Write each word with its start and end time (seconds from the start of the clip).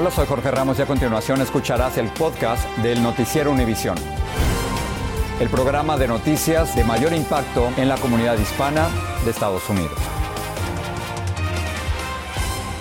Hola, 0.00 0.10
soy 0.10 0.26
Jorge 0.26 0.50
Ramos 0.50 0.78
y 0.78 0.82
a 0.82 0.86
continuación 0.86 1.42
escucharás 1.42 1.98
el 1.98 2.08
podcast 2.08 2.66
del 2.78 3.02
Noticiero 3.02 3.50
Univisión. 3.50 3.98
El 5.38 5.50
programa 5.50 5.98
de 5.98 6.08
noticias 6.08 6.74
de 6.74 6.84
mayor 6.84 7.12
impacto 7.12 7.68
en 7.76 7.86
la 7.86 7.98
comunidad 7.98 8.38
hispana 8.38 8.88
de 9.26 9.30
Estados 9.30 9.68
Unidos. 9.68 9.92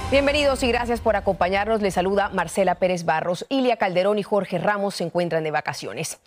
Bienvenidos 0.09 0.63
y 0.63 0.69
gracias 0.69 1.01
por 1.01 1.17
acompañarnos. 1.17 1.81
Les 1.81 1.95
saluda 1.95 2.29
Marcela 2.29 2.75
Pérez 2.75 3.03
Barros, 3.03 3.45
Ilia 3.49 3.75
Calderón 3.75 4.17
y 4.17 4.23
Jorge 4.23 4.57
Ramos 4.57 4.95
se 4.95 5.03
encuentran 5.03 5.43
de 5.43 5.51
vacaciones. 5.51 6.21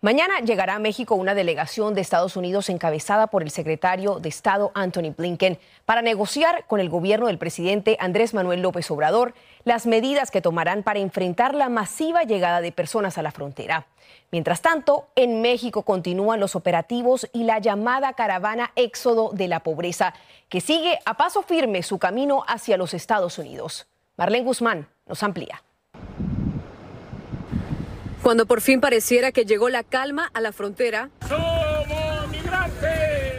Mañana 0.00 0.38
llegará 0.38 0.76
a 0.76 0.78
México 0.78 1.16
una 1.16 1.34
delegación 1.34 1.92
de 1.92 2.02
Estados 2.02 2.36
Unidos 2.36 2.68
encabezada 2.68 3.26
por 3.26 3.42
el 3.42 3.50
secretario 3.50 4.20
de 4.20 4.28
Estado 4.28 4.70
Anthony 4.74 5.12
Blinken 5.16 5.58
para 5.86 6.02
negociar 6.02 6.66
con 6.68 6.78
el 6.78 6.88
gobierno 6.88 7.26
del 7.26 7.38
presidente 7.38 7.96
Andrés 7.98 8.32
Manuel 8.32 8.62
López 8.62 8.88
Obrador 8.92 9.34
las 9.64 9.86
medidas 9.86 10.30
que 10.30 10.40
tomarán 10.40 10.84
para 10.84 11.00
enfrentar 11.00 11.52
la 11.52 11.68
masiva 11.68 12.22
llegada 12.22 12.60
de 12.60 12.70
personas 12.70 13.18
a 13.18 13.22
la 13.22 13.32
frontera. 13.32 13.88
Mientras 14.30 14.62
tanto, 14.62 15.08
en 15.16 15.42
México 15.42 15.82
continúan 15.82 16.38
los 16.38 16.54
operativos 16.54 17.28
y 17.32 17.42
la 17.42 17.58
llamada 17.58 18.12
caravana 18.12 18.70
Éxodo 18.76 19.32
de 19.32 19.48
la 19.48 19.64
Pobreza, 19.64 20.14
que 20.48 20.60
sigue 20.60 21.00
a 21.06 21.14
paso 21.14 21.42
firme 21.42 21.82
su 21.82 21.98
camino 21.98 22.44
hacia 22.46 22.76
los 22.76 22.94
Estados 22.94 23.36
Unidos. 23.36 23.88
Marlene 24.16 24.44
Guzmán 24.44 24.88
nos 25.08 25.24
amplía. 25.24 25.60
Cuando 28.28 28.44
por 28.44 28.60
fin 28.60 28.82
pareciera 28.82 29.32
que 29.32 29.46
llegó 29.46 29.70
la 29.70 29.82
calma 29.82 30.30
a 30.34 30.42
la 30.42 30.52
frontera, 30.52 31.08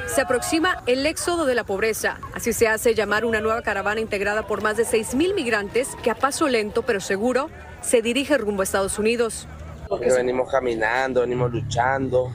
se 0.08 0.20
aproxima 0.20 0.82
el 0.88 1.06
éxodo 1.06 1.46
de 1.46 1.54
la 1.54 1.64
pobreza. 1.64 2.20
Así 2.34 2.54
se 2.54 2.68
hace 2.68 2.96
llamar 2.96 3.24
una 3.24 3.40
nueva 3.40 3.62
caravana 3.62 4.02
integrada 4.02 4.48
por 4.48 4.64
más 4.64 4.78
de 4.78 4.86
6.000 4.86 5.36
migrantes 5.36 5.90
que 6.02 6.10
a 6.10 6.16
paso 6.16 6.48
lento 6.48 6.82
pero 6.82 7.02
seguro 7.02 7.52
se 7.82 8.02
dirige 8.02 8.36
rumbo 8.40 8.62
a 8.62 8.64
Estados 8.64 8.98
Unidos. 8.98 9.48
Porque 9.88 10.12
venimos 10.12 10.50
caminando, 10.50 11.22
venimos 11.22 11.52
luchando, 11.52 12.34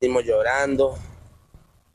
venimos 0.00 0.24
llorando. 0.24 0.94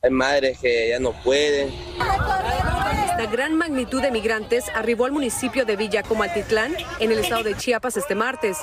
Hay 0.03 0.11
madres 0.11 0.59
que 0.59 0.89
ya 0.89 0.99
no 0.99 1.13
pueden. 1.23 1.73
La 1.97 3.25
gran 3.31 3.55
magnitud 3.55 4.03
de 4.03 4.11
migrantes 4.11 4.69
arribó 4.75 5.05
al 5.05 5.13
municipio 5.13 5.65
de 5.65 5.77
Villa 5.77 6.03
Comaltitlán, 6.03 6.75
en 6.99 7.11
el 7.11 7.17
estado 7.17 7.41
de 7.41 7.57
Chiapas, 7.57 7.97
este 7.97 8.13
martes 8.13 8.59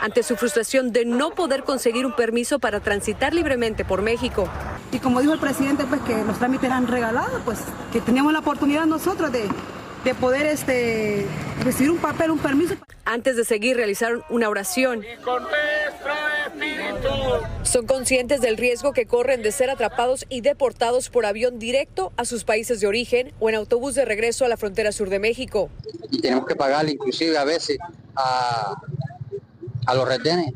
ante 0.00 0.22
su 0.22 0.36
frustración 0.36 0.92
de 0.92 1.04
no 1.04 1.30
poder 1.30 1.64
conseguir 1.64 2.06
un 2.06 2.14
permiso 2.14 2.58
para 2.58 2.80
transitar 2.80 3.34
libremente 3.34 3.84
por 3.84 4.02
México. 4.02 4.48
Y 4.92 4.98
como 4.98 5.20
dijo 5.20 5.32
el 5.32 5.40
presidente, 5.40 5.84
pues 5.88 6.00
que 6.02 6.24
los 6.24 6.38
trámites 6.38 6.66
eran 6.66 6.86
regalados, 6.86 7.40
pues 7.44 7.60
que 7.92 8.00
teníamos 8.00 8.32
la 8.32 8.40
oportunidad 8.40 8.86
nosotros 8.86 9.32
de, 9.32 9.48
de 10.04 10.14
poder 10.14 10.46
este, 10.46 11.26
recibir 11.62 11.90
un 11.90 11.98
papel, 11.98 12.30
un 12.30 12.38
permiso. 12.38 12.74
Antes 13.04 13.36
de 13.36 13.44
seguir, 13.44 13.76
realizaron 13.76 14.22
una 14.28 14.48
oración. 14.48 15.04
Son 17.62 17.86
conscientes 17.86 18.40
del 18.40 18.56
riesgo 18.56 18.92
que 18.92 19.06
corren 19.06 19.42
de 19.42 19.52
ser 19.52 19.70
atrapados 19.70 20.26
y 20.28 20.40
deportados 20.40 21.08
por 21.08 21.26
avión 21.26 21.58
directo 21.58 22.12
a 22.16 22.24
sus 22.24 22.44
países 22.44 22.80
de 22.80 22.86
origen 22.86 23.32
o 23.40 23.48
en 23.48 23.56
autobús 23.56 23.94
de 23.94 24.04
regreso 24.04 24.44
a 24.44 24.48
la 24.48 24.56
frontera 24.56 24.92
sur 24.92 25.10
de 25.10 25.18
México. 25.18 25.70
Y 26.10 26.20
tenemos 26.20 26.46
que 26.46 26.54
pagarle 26.54 26.92
inclusive 26.92 27.36
a 27.36 27.44
veces 27.44 27.78
a, 28.16 28.74
a 29.86 29.94
los 29.94 30.08
retenes 30.08 30.52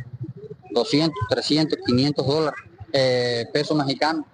200, 0.71 1.15
300, 1.31 1.79
500 1.87 2.27
dólares. 2.27 2.61
Eh, 2.93 3.45
pesos 3.53 3.77
mexicanos. 3.77 4.25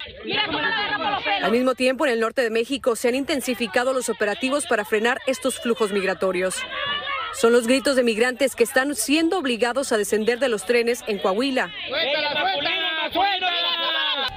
Al 1.43 1.50
mismo 1.50 1.75
tiempo, 1.75 2.06
en 2.06 2.12
el 2.12 2.21
norte 2.21 2.43
de 2.43 2.50
México 2.50 2.94
se 2.94 3.09
han 3.09 3.16
intensificado 3.16 3.93
los 3.93 4.09
operativos 4.09 4.66
para 4.66 4.84
frenar 4.84 5.19
estos 5.27 5.59
flujos 5.59 5.91
migratorios. 5.91 6.56
Son 7.33 7.53
los 7.53 7.66
gritos 7.66 7.97
de 7.97 8.04
migrantes 8.04 8.54
que 8.54 8.62
están 8.62 8.94
siendo 8.94 9.38
obligados 9.38 9.91
a 9.91 9.97
descender 9.97 10.38
de 10.38 10.49
los 10.49 10.65
trenes 10.66 11.00
en 11.09 11.19
Coahuila. 11.19 11.72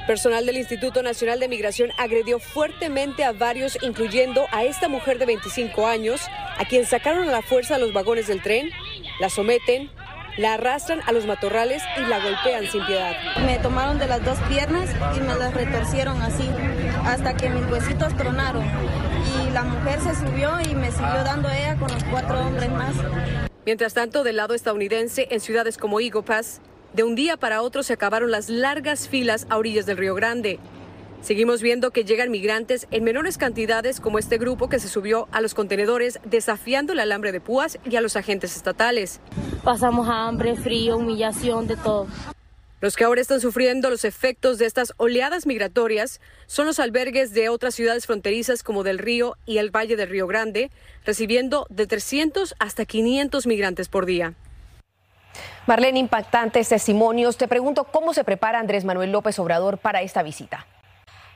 Personal 0.08 0.46
del 0.46 0.58
Instituto 0.58 1.04
Nacional 1.04 1.40
de 1.40 1.48
Migración 1.48 1.92
agredió 2.00 2.40
fuertemente 2.40 3.24
a 3.24 3.34
varios, 3.34 3.78
incluyendo 3.84 4.48
a 4.52 4.64
esta 4.64 4.88
mujer 4.88 5.20
de 5.20 5.28
25 5.28 5.86
años, 5.86 6.22
a 6.58 6.66
quien 6.66 6.86
sacaron 6.86 7.30
a 7.30 7.32
la 7.32 7.42
fuerza 7.44 7.76
a 7.76 7.78
los 7.78 7.94
vagones 7.94 8.28
del 8.28 8.42
tren, 8.42 8.72
la 9.20 9.30
someten, 9.30 9.92
la 10.38 10.54
arrastran 10.54 11.02
a 11.06 11.12
los 11.12 11.26
matorrales 11.26 11.84
y 11.98 12.08
la 12.08 12.20
golpean 12.20 12.68
sin 12.72 12.86
piedad. 12.86 13.16
Me 13.46 13.58
tomaron 13.58 14.00
de 14.00 14.08
las 14.08 14.24
dos 14.24 14.38
piernas 14.48 14.90
y 15.16 15.20
me 15.20 15.36
las 15.36 15.54
retorcieron 15.54 16.22
así, 16.22 16.48
hasta 17.06 17.36
que 17.36 17.50
mis 17.50 17.70
huesitos 17.72 18.16
tronaron. 18.16 18.64
Y 19.44 19.52
la 19.52 19.64
mujer 19.64 20.00
se 20.00 20.16
subió 20.16 20.60
y 20.62 20.76
me 20.76 20.92
siguió 20.92 21.24
dando 21.24 21.50
ella 21.50 21.76
con 21.78 21.92
los 21.92 22.04
cuatro 22.06 22.40
hombres 22.40 22.70
más. 22.70 22.94
Mientras 23.66 23.94
tanto, 23.94 24.24
del 24.24 24.38
lado 24.38 24.54
estadounidense, 24.54 25.28
en 25.32 25.40
ciudades 25.42 25.78
como 25.78 25.98
Pass, 26.26 26.62
de 26.94 27.04
un 27.04 27.16
día 27.16 27.38
para 27.38 27.62
otro 27.62 27.84
se 27.84 27.94
acabaron 27.94 28.32
las 28.32 28.50
largas 28.50 29.10
filas 29.10 29.46
a 29.50 29.58
orillas 29.58 29.86
del 29.86 29.98
Río 29.98 30.16
Grande. 30.16 30.60
Seguimos 31.22 31.62
viendo 31.62 31.92
que 31.92 32.06
llegan 32.06 32.32
migrantes 32.32 32.88
en 32.92 33.04
menores 33.04 33.38
cantidades 33.38 34.00
como 34.00 34.20
este 34.20 34.38
grupo 34.38 34.70
que 34.70 34.80
se 34.80 34.88
subió 34.88 35.28
a 35.32 35.42
los 35.42 35.54
contenedores 35.54 36.20
desafiando 36.24 36.94
el 36.94 37.00
alambre 37.00 37.32
de 37.32 37.42
púas 37.42 37.80
y 37.90 37.96
a 37.96 38.02
los 38.02 38.16
agentes 38.16 38.56
estatales. 38.56 39.20
Pasamos 39.64 40.08
hambre, 40.10 40.56
frío, 40.56 40.98
humillación, 40.98 41.68
de 41.68 41.76
todo. 41.76 42.08
Los 42.80 42.96
que 42.96 43.04
ahora 43.04 43.22
están 43.22 43.42
sufriendo 43.42 43.90
los 43.90 44.06
efectos 44.06 44.60
de 44.60 44.68
estas 44.68 44.94
oleadas 44.98 45.48
migratorias 45.48 46.22
son 46.46 46.68
los 46.68 46.80
albergues 46.80 47.34
de 47.34 47.50
otras 47.50 47.74
ciudades 47.74 48.06
fronterizas 48.06 48.62
como 48.62 48.84
Del 48.84 49.00
Río 49.00 49.36
y 49.48 49.58
el 49.58 49.76
Valle 49.76 49.96
del 49.96 50.10
Río 50.10 50.28
Grande, 50.28 50.70
recibiendo 51.04 51.66
de 51.72 51.88
300 51.88 52.54
hasta 52.60 52.86
500 52.86 53.48
migrantes 53.48 53.90
por 53.90 54.06
día. 54.06 54.36
Marlene, 55.66 55.98
impactantes 55.98 56.70
testimonios. 56.70 57.38
Te 57.38 57.48
pregunto 57.48 57.86
cómo 57.86 58.14
se 58.14 58.24
prepara 58.24 58.60
Andrés 58.60 58.86
Manuel 58.86 59.12
López 59.12 59.40
Obrador 59.40 59.80
para 59.80 60.04
esta 60.04 60.22
visita. 60.22 60.68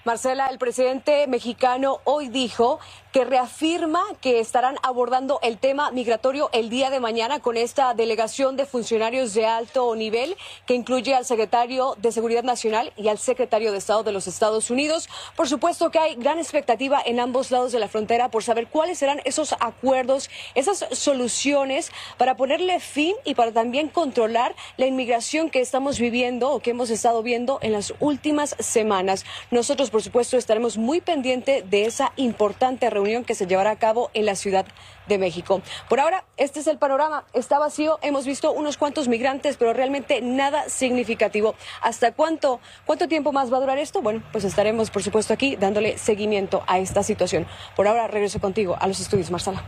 Marcela, 0.03 0.47
el 0.47 0.57
presidente 0.57 1.27
mexicano 1.27 1.99
hoy 2.05 2.27
dijo 2.29 2.79
que 3.11 3.23
reafirma 3.23 4.01
que 4.19 4.39
estarán 4.39 4.77
abordando 4.81 5.39
el 5.43 5.59
tema 5.59 5.91
migratorio 5.91 6.49
el 6.53 6.69
día 6.69 6.89
de 6.89 6.99
mañana 6.99 7.39
con 7.39 7.55
esta 7.55 7.93
delegación 7.93 8.55
de 8.55 8.65
funcionarios 8.65 9.35
de 9.35 9.45
alto 9.45 9.93
nivel 9.95 10.35
que 10.65 10.73
incluye 10.73 11.13
al 11.13 11.25
secretario 11.25 11.95
de 11.99 12.11
Seguridad 12.11 12.43
Nacional 12.43 12.93
y 12.95 13.09
al 13.09 13.19
secretario 13.19 13.71
de 13.71 13.77
Estado 13.77 14.01
de 14.01 14.11
los 14.11 14.25
Estados 14.25 14.71
Unidos. 14.71 15.07
Por 15.35 15.47
supuesto 15.47 15.91
que 15.91 15.99
hay 15.99 16.15
gran 16.15 16.39
expectativa 16.39 16.99
en 17.05 17.19
ambos 17.19 17.51
lados 17.51 17.71
de 17.71 17.79
la 17.79 17.87
frontera 17.87 18.29
por 18.29 18.43
saber 18.43 18.67
cuáles 18.67 18.97
serán 18.97 19.21
esos 19.25 19.53
acuerdos, 19.59 20.31
esas 20.55 20.87
soluciones 20.93 21.91
para 22.17 22.37
ponerle 22.37 22.79
fin 22.79 23.15
y 23.23 23.35
para 23.35 23.51
también 23.51 23.87
controlar 23.89 24.55
la 24.77 24.87
inmigración 24.87 25.51
que 25.51 25.59
estamos 25.59 25.99
viviendo 25.99 26.49
o 26.49 26.59
que 26.59 26.71
hemos 26.71 26.89
estado 26.89 27.21
viendo 27.21 27.59
en 27.61 27.73
las 27.73 27.93
últimas 27.99 28.55
semanas. 28.57 29.25
Nosotros 29.51 29.90
por 29.91 30.01
supuesto, 30.01 30.37
estaremos 30.37 30.77
muy 30.77 31.01
pendientes 31.01 31.69
de 31.69 31.85
esa 31.85 32.13
importante 32.15 32.89
reunión 32.89 33.23
que 33.23 33.35
se 33.35 33.45
llevará 33.45 33.71
a 33.71 33.75
cabo 33.75 34.09
en 34.13 34.25
la 34.25 34.35
Ciudad 34.35 34.65
de 35.07 35.17
México. 35.17 35.61
Por 35.89 35.99
ahora, 35.99 36.23
este 36.37 36.61
es 36.61 36.67
el 36.67 36.77
panorama. 36.77 37.25
Está 37.33 37.59
vacío. 37.59 37.99
Hemos 38.01 38.25
visto 38.25 38.51
unos 38.51 38.77
cuantos 38.77 39.07
migrantes, 39.07 39.57
pero 39.57 39.73
realmente 39.73 40.21
nada 40.21 40.69
significativo. 40.69 41.55
¿Hasta 41.81 42.13
cuánto, 42.13 42.59
cuánto 42.85 43.07
tiempo 43.07 43.31
más 43.31 43.51
va 43.51 43.57
a 43.57 43.59
durar 43.59 43.77
esto? 43.77 44.01
Bueno, 44.01 44.23
pues 44.31 44.45
estaremos, 44.45 44.89
por 44.89 45.03
supuesto, 45.03 45.33
aquí 45.33 45.55
dándole 45.55 45.97
seguimiento 45.97 46.63
a 46.67 46.79
esta 46.79 47.03
situación. 47.03 47.45
Por 47.75 47.87
ahora, 47.87 48.07
regreso 48.07 48.39
contigo 48.39 48.77
a 48.79 48.87
los 48.87 48.99
estudios, 48.99 49.29
Marsala. 49.29 49.63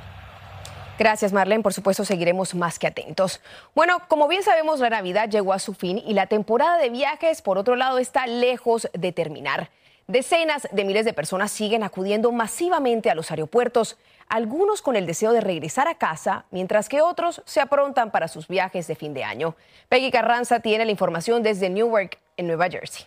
Gracias, 0.98 1.34
Marlene. 1.34 1.64
Por 1.64 1.74
supuesto, 1.74 2.06
seguiremos 2.06 2.54
más 2.54 2.78
que 2.78 2.88
atentos. 2.88 3.42
Bueno, 3.74 3.98
como 4.08 4.28
bien 4.28 4.44
sabemos, 4.44 4.80
la 4.80 4.90
Navidad 4.90 5.28
llegó 5.28 5.54
a 5.54 5.60
su 5.60 5.74
fin 5.74 6.02
y 6.06 6.14
la 6.14 6.28
temporada 6.28 6.78
de 6.78 6.90
viajes, 6.90 7.42
por 7.42 7.58
otro 7.58 7.76
lado, 7.76 7.98
está 7.98 8.28
lejos 8.28 8.88
de 8.94 9.12
terminar. 9.12 9.70
Decenas 10.08 10.68
de 10.70 10.84
miles 10.84 11.06
de 11.06 11.14
personas 11.14 11.50
siguen 11.50 11.82
acudiendo 11.82 12.32
masivamente 12.34 13.10
a 13.10 13.16
los 13.16 13.32
aeropuertos, 13.32 13.98
algunos 14.28 14.82
con 14.82 14.98
el 14.98 15.06
deseo 15.06 15.32
de 15.32 15.40
regresar 15.40 15.88
a 15.88 15.96
casa, 15.96 16.46
mientras 16.52 16.90
que 16.90 17.02
otros 17.02 17.42
se 17.46 17.62
aprontan 17.62 18.12
para 18.12 18.28
sus 18.28 18.50
viajes 18.50 18.86
de 18.88 18.96
fin 18.96 19.14
de 19.14 19.24
año. 19.24 19.56
Peggy 19.88 20.12
Carranza 20.12 20.60
tiene 20.60 20.84
la 20.84 20.92
información 20.92 21.42
desde 21.42 21.70
Newark, 21.70 22.20
en 22.36 22.48
Nueva 22.48 22.70
Jersey. 22.70 23.06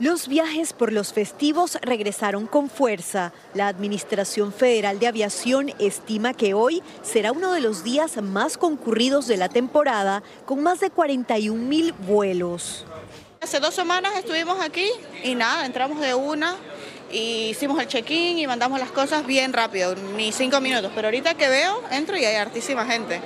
Los 0.00 0.28
viajes 0.28 0.74
por 0.74 0.92
los 0.92 1.12
festivos 1.12 1.78
regresaron 1.82 2.46
con 2.46 2.70
fuerza. 2.70 3.32
La 3.54 3.66
Administración 3.66 4.52
Federal 4.52 5.00
de 5.00 5.08
Aviación 5.08 5.72
estima 5.80 6.34
que 6.34 6.54
hoy 6.54 6.84
será 7.02 7.32
uno 7.32 7.52
de 7.52 7.60
los 7.60 7.82
días 7.82 8.22
más 8.22 8.58
concurridos 8.58 9.26
de 9.26 9.38
la 9.38 9.48
temporada, 9.48 10.22
con 10.44 10.62
más 10.62 10.78
de 10.78 10.90
41 10.90 11.60
mil 11.60 11.92
vuelos. 11.94 12.86
Hace 13.40 13.60
dos 13.60 13.72
semanas 13.72 14.12
estuvimos 14.16 14.60
aquí 14.60 14.90
y 15.22 15.36
nada, 15.36 15.64
entramos 15.64 16.00
de 16.00 16.12
una 16.12 16.56
y 17.12 17.50
hicimos 17.50 17.80
el 17.80 17.86
check-in 17.86 18.36
y 18.36 18.46
mandamos 18.48 18.80
las 18.80 18.90
cosas 18.90 19.24
bien 19.26 19.52
rápido, 19.52 19.94
ni 20.16 20.32
cinco 20.32 20.60
minutos. 20.60 20.90
Pero 20.92 21.06
ahorita 21.06 21.34
que 21.34 21.48
veo, 21.48 21.80
entro 21.92 22.16
y 22.16 22.24
hay 22.24 22.34
hartísima 22.34 22.84
gente. 22.84 23.20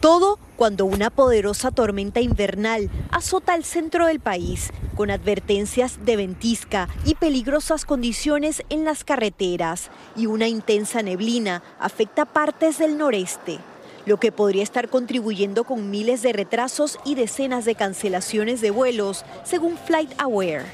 Todo 0.00 0.38
cuando 0.56 0.84
una 0.84 1.08
poderosa 1.08 1.70
tormenta 1.70 2.20
invernal 2.20 2.90
azota 3.10 3.54
el 3.54 3.64
centro 3.64 4.06
del 4.06 4.20
país, 4.20 4.70
con 4.94 5.10
advertencias 5.10 6.04
de 6.04 6.16
ventisca 6.16 6.90
y 7.06 7.14
peligrosas 7.14 7.86
condiciones 7.86 8.62
en 8.68 8.84
las 8.84 9.02
carreteras, 9.02 9.90
y 10.14 10.26
una 10.26 10.46
intensa 10.46 11.02
neblina 11.02 11.62
afecta 11.80 12.26
partes 12.26 12.76
del 12.78 12.98
noreste, 12.98 13.60
lo 14.06 14.18
que 14.18 14.32
podría 14.32 14.62
estar 14.62 14.88
contribuyendo 14.88 15.64
con 15.64 15.90
miles 15.90 16.22
de 16.22 16.32
retrasos 16.32 16.98
y 17.04 17.14
decenas 17.14 17.64
de 17.64 17.74
cancelaciones 17.74 18.60
de 18.60 18.70
vuelos, 18.70 19.24
según 19.44 19.76
FlightAware. 19.78 20.64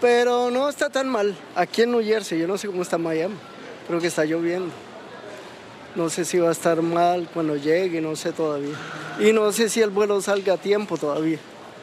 Pero 0.00 0.50
no 0.50 0.68
está 0.68 0.90
tan 0.90 1.08
mal. 1.08 1.34
Aquí 1.54 1.82
en 1.82 1.92
New 1.92 2.02
Jersey, 2.02 2.38
yo 2.38 2.46
no 2.46 2.58
sé 2.58 2.66
cómo 2.66 2.82
está 2.82 2.98
Miami, 2.98 3.34
creo 3.86 4.00
que 4.00 4.08
está 4.08 4.24
lloviendo. 4.24 4.72
No 5.94 6.10
sé 6.10 6.24
si 6.26 6.38
va 6.38 6.50
a 6.50 6.52
estar 6.52 6.82
mal 6.82 7.28
cuando 7.32 7.56
llegue, 7.56 8.02
no 8.02 8.14
sé 8.16 8.32
todavía. 8.32 8.76
Y 9.18 9.32
no 9.32 9.50
sé 9.50 9.70
si 9.70 9.80
el 9.80 9.90
vuelo 9.90 10.20
salga 10.20 10.54
a 10.54 10.58
tiempo 10.58 10.98
todavía. 10.98 11.38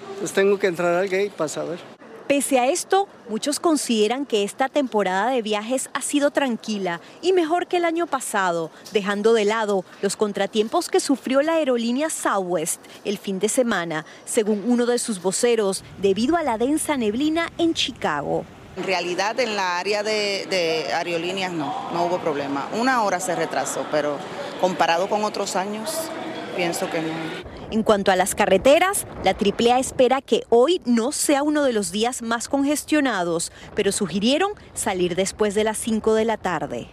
Entonces 0.10 0.34
tengo 0.34 0.60
que 0.60 0.68
entrar 0.68 0.94
al 0.94 1.10
gate 1.10 1.32
para 1.36 1.48
saber. 1.48 1.93
Pese 2.34 2.58
a 2.58 2.66
esto, 2.66 3.08
muchos 3.30 3.60
consideran 3.60 4.26
que 4.26 4.44
esta 4.44 4.68
temporada 4.68 5.30
de 5.30 5.44
viajes 5.44 5.92
ha 5.94 6.02
sido 6.02 6.32
tranquila 6.32 7.00
y 7.22 7.32
mejor 7.32 7.68
que 7.68 7.78
el 7.78 7.86
año 7.86 8.08
pasado, 8.08 8.72
dejando 8.92 9.36
de 9.36 9.46
lado 9.46 9.86
los 10.02 10.16
contratiempos 10.16 10.90
que 10.90 11.00
sufrió 11.00 11.44
la 11.44 11.54
aerolínea 11.54 12.10
Southwest 12.10 12.82
el 13.06 13.20
fin 13.20 13.38
de 13.38 13.50
semana, 13.50 14.04
según 14.26 14.64
uno 14.66 14.88
de 14.88 14.98
sus 14.98 15.22
voceros, 15.22 15.84
debido 16.02 16.36
a 16.36 16.42
la 16.42 16.58
densa 16.58 16.98
neblina 16.98 17.52
en 17.60 17.76
Chicago. 17.76 18.46
En 18.78 18.84
realidad 18.84 19.40
en 19.40 19.56
la 19.56 19.78
área 19.78 20.02
de, 20.02 20.88
aerolíneas 20.92 21.52
no, 21.52 21.92
no 21.94 22.06
hubo 22.06 22.18
problema. 22.18 22.68
Una 22.74 23.04
hora 23.04 23.20
se 23.20 23.36
retrasó, 23.36 23.86
pero 23.92 24.18
comparado 24.60 25.08
con 25.08 25.24
otros 25.24 25.56
años, 25.56 26.10
pienso 26.56 26.90
que 26.90 27.00
no. 27.00 27.53
En 27.74 27.82
cuanto 27.82 28.12
a 28.12 28.16
las 28.16 28.36
carreteras, 28.36 29.08
la 29.24 29.32
AAA 29.32 29.80
espera 29.80 30.22
que 30.22 30.44
hoy 30.50 30.80
no 30.86 31.12
sea 31.12 31.42
uno 31.42 31.64
de 31.64 31.74
los 31.74 31.92
días 31.92 32.22
más 32.22 32.48
congestionados, 32.48 33.52
pero 33.74 33.92
sugirieron 33.92 34.52
salir 34.76 35.16
después 35.16 35.56
de 35.56 35.64
las 35.64 35.80
5 35.80 36.14
de 36.14 36.26
la 36.26 36.38
tarde. 36.38 36.90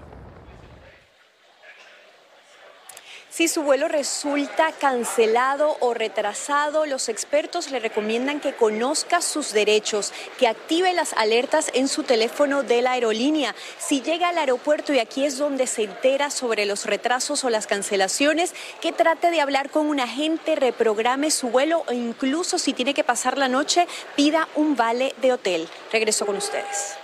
Si 3.40 3.48
su 3.48 3.62
vuelo 3.62 3.88
resulta 3.88 4.70
cancelado 4.70 5.78
o 5.80 5.94
retrasado, 5.94 6.84
los 6.84 7.08
expertos 7.08 7.70
le 7.70 7.78
recomiendan 7.80 8.38
que 8.38 8.52
conozca 8.52 9.22
sus 9.22 9.54
derechos, 9.54 10.12
que 10.38 10.46
active 10.46 10.92
las 10.92 11.14
alertas 11.14 11.70
en 11.72 11.88
su 11.88 12.02
teléfono 12.02 12.62
de 12.64 12.82
la 12.82 12.92
aerolínea. 12.92 13.54
Si 13.78 14.02
llega 14.02 14.28
al 14.28 14.36
aeropuerto 14.36 14.92
y 14.92 14.98
aquí 14.98 15.24
es 15.24 15.38
donde 15.38 15.66
se 15.66 15.84
entera 15.84 16.28
sobre 16.28 16.66
los 16.66 16.84
retrasos 16.84 17.42
o 17.42 17.48
las 17.48 17.66
cancelaciones, 17.66 18.52
que 18.82 18.92
trate 18.92 19.30
de 19.30 19.40
hablar 19.40 19.70
con 19.70 19.86
un 19.86 20.00
agente, 20.00 20.54
reprograme 20.54 21.30
su 21.30 21.48
vuelo 21.48 21.84
o 21.88 21.94
incluso 21.94 22.58
si 22.58 22.74
tiene 22.74 22.92
que 22.92 23.04
pasar 23.04 23.38
la 23.38 23.48
noche, 23.48 23.88
pida 24.16 24.48
un 24.54 24.76
vale 24.76 25.14
de 25.22 25.32
hotel. 25.32 25.66
Regreso 25.90 26.26
con 26.26 26.36
ustedes. 26.36 26.99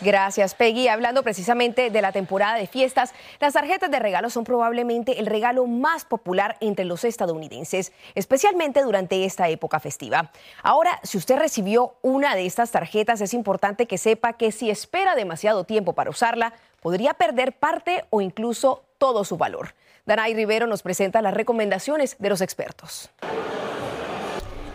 Gracias, 0.00 0.54
Peggy. 0.54 0.86
Hablando 0.86 1.24
precisamente 1.24 1.90
de 1.90 2.02
la 2.02 2.12
temporada 2.12 2.56
de 2.56 2.68
fiestas, 2.68 3.12
las 3.40 3.54
tarjetas 3.54 3.90
de 3.90 3.98
regalo 3.98 4.30
son 4.30 4.44
probablemente 4.44 5.18
el 5.18 5.26
regalo 5.26 5.66
más 5.66 6.04
popular 6.04 6.56
entre 6.60 6.84
los 6.84 7.04
estadounidenses, 7.04 7.92
especialmente 8.14 8.82
durante 8.82 9.24
esta 9.24 9.48
época 9.48 9.80
festiva. 9.80 10.30
Ahora, 10.62 11.00
si 11.02 11.18
usted 11.18 11.36
recibió 11.36 11.96
una 12.02 12.36
de 12.36 12.46
estas 12.46 12.70
tarjetas, 12.70 13.20
es 13.20 13.34
importante 13.34 13.86
que 13.86 13.98
sepa 13.98 14.34
que 14.34 14.52
si 14.52 14.70
espera 14.70 15.16
demasiado 15.16 15.64
tiempo 15.64 15.94
para 15.94 16.10
usarla, 16.10 16.52
podría 16.80 17.14
perder 17.14 17.54
parte 17.54 18.04
o 18.10 18.20
incluso 18.20 18.84
todo 18.98 19.24
su 19.24 19.36
valor. 19.36 19.74
Danay 20.06 20.32
Rivero 20.32 20.68
nos 20.68 20.82
presenta 20.82 21.22
las 21.22 21.34
recomendaciones 21.34 22.16
de 22.18 22.28
los 22.28 22.40
expertos. 22.40 23.10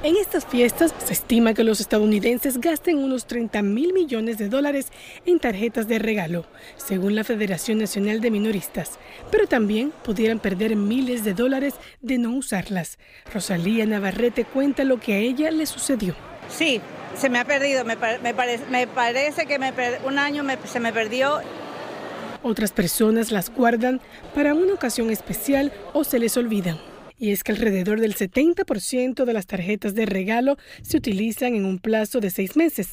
En 0.03 0.17
estas 0.17 0.45
fiestas 0.45 0.93
se 1.05 1.13
estima 1.13 1.53
que 1.53 1.63
los 1.63 1.79
estadounidenses 1.79 2.59
gasten 2.59 2.97
unos 2.97 3.25
30 3.25 3.61
mil 3.61 3.93
millones 3.93 4.37
de 4.37 4.49
dólares 4.49 4.87
en 5.25 5.39
tarjetas 5.39 5.87
de 5.87 5.97
regalo, 5.97 6.45
según 6.75 7.15
la 7.15 7.23
Federación 7.23 7.77
Nacional 7.77 8.19
de 8.19 8.29
Minoristas, 8.29 8.99
pero 9.31 9.47
también 9.47 9.93
pudieran 10.03 10.39
perder 10.39 10.75
miles 10.75 11.23
de 11.23 11.33
dólares 11.33 11.75
de 12.01 12.17
no 12.17 12.31
usarlas. 12.31 12.99
Rosalía 13.33 13.85
Navarrete 13.85 14.43
cuenta 14.43 14.83
lo 14.83 14.99
que 14.99 15.13
a 15.13 15.19
ella 15.19 15.51
le 15.51 15.65
sucedió. 15.65 16.15
Sí, 16.49 16.81
se 17.15 17.29
me 17.29 17.39
ha 17.39 17.45
perdido, 17.45 17.85
me, 17.85 17.95
parece 17.95 19.45
que 19.45 19.57
un 20.05 20.19
año 20.19 20.43
se 20.65 20.81
me 20.81 20.91
perdió. 20.91 21.39
Otras 22.43 22.73
personas 22.73 23.31
las 23.31 23.49
guardan 23.49 24.01
para 24.35 24.53
una 24.53 24.73
ocasión 24.73 25.11
especial 25.11 25.71
o 25.93 26.03
se 26.03 26.19
les 26.19 26.35
olvidan 26.35 26.92
y 27.23 27.31
es 27.31 27.41
que 27.45 27.53
alrededor 27.53 28.01
del 28.01 28.15
70% 28.15 29.23
de 29.23 29.31
las 29.31 29.47
tarjetas 29.47 29.95
de 29.95 30.05
regalo 30.05 30.57
se 30.81 30.97
utilizan 30.97 31.55
en 31.55 31.63
un 31.63 31.79
plazo 31.79 32.19
de 32.19 32.29
seis 32.29 32.57
meses. 32.57 32.89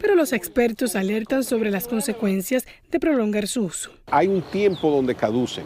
Pero 0.00 0.14
los 0.14 0.32
expertos 0.32 0.94
alertan 0.94 1.42
sobre 1.42 1.72
las 1.72 1.88
consecuencias 1.88 2.64
de 2.92 3.00
prolongar 3.00 3.48
su 3.48 3.64
uso. 3.64 3.90
Hay 4.06 4.28
un 4.28 4.42
tiempo 4.42 4.88
donde 4.88 5.16
caducen, 5.16 5.64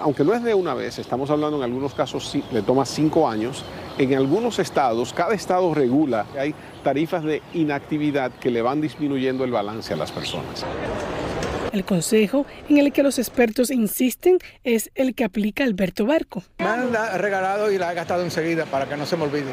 aunque 0.00 0.24
no 0.24 0.34
es 0.34 0.42
de 0.42 0.54
una 0.54 0.74
vez, 0.74 0.98
estamos 0.98 1.30
hablando 1.30 1.58
en 1.58 1.62
algunos 1.62 1.94
casos 1.94 2.36
le 2.50 2.62
toma 2.62 2.84
cinco 2.84 3.28
años. 3.28 3.64
En 3.96 4.12
algunos 4.14 4.58
estados, 4.58 5.12
cada 5.12 5.32
estado 5.32 5.72
regula, 5.72 6.26
hay 6.36 6.52
tarifas 6.82 7.22
de 7.22 7.42
inactividad 7.54 8.32
que 8.32 8.50
le 8.50 8.60
van 8.60 8.80
disminuyendo 8.80 9.44
el 9.44 9.52
balance 9.52 9.94
a 9.94 9.96
las 9.96 10.10
personas. 10.10 10.66
El 11.76 11.84
consejo 11.84 12.46
en 12.70 12.78
el 12.78 12.90
que 12.90 13.02
los 13.02 13.18
expertos 13.18 13.70
insisten 13.70 14.38
es 14.64 14.90
el 14.94 15.14
que 15.14 15.24
aplica 15.24 15.62
Alberto 15.62 16.06
Barco. 16.06 16.42
Me 16.56 16.64
han 16.64 16.90
regalado 17.18 17.70
y 17.70 17.76
la 17.76 17.92
he 17.92 17.94
gastado 17.94 18.22
enseguida 18.22 18.64
para 18.64 18.88
que 18.88 18.96
no 18.96 19.04
se 19.04 19.18
me 19.18 19.24
olvide. 19.24 19.50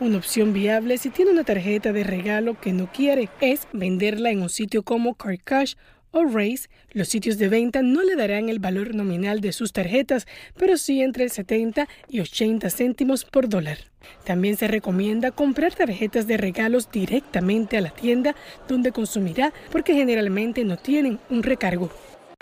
Una 0.00 0.16
opción 0.16 0.52
viable 0.52 0.98
si 0.98 1.10
tiene 1.10 1.30
una 1.30 1.44
tarjeta 1.44 1.92
de 1.92 2.02
regalo 2.02 2.58
que 2.60 2.72
no 2.72 2.90
quiere 2.90 3.28
es 3.40 3.68
venderla 3.72 4.30
en 4.30 4.42
un 4.42 4.50
sitio 4.50 4.82
como 4.82 5.14
Car 5.14 5.38
Cash 5.38 5.76
o 6.10 6.24
Race, 6.24 6.68
los 6.92 7.08
sitios 7.08 7.38
de 7.38 7.48
venta 7.48 7.82
no 7.82 8.02
le 8.02 8.16
darán 8.16 8.48
el 8.48 8.58
valor 8.58 8.94
nominal 8.94 9.40
de 9.40 9.52
sus 9.52 9.72
tarjetas, 9.72 10.26
pero 10.56 10.76
sí 10.76 11.02
entre 11.02 11.28
70 11.28 11.88
y 12.08 12.20
80 12.20 12.70
céntimos 12.70 13.24
por 13.24 13.48
dólar. 13.48 13.78
También 14.24 14.56
se 14.56 14.68
recomienda 14.68 15.30
comprar 15.30 15.74
tarjetas 15.74 16.26
de 16.26 16.36
regalos 16.36 16.90
directamente 16.90 17.76
a 17.76 17.80
la 17.80 17.90
tienda 17.90 18.34
donde 18.68 18.92
consumirá 18.92 19.52
porque 19.70 19.94
generalmente 19.94 20.64
no 20.64 20.76
tienen 20.76 21.18
un 21.30 21.42
recargo. 21.42 21.90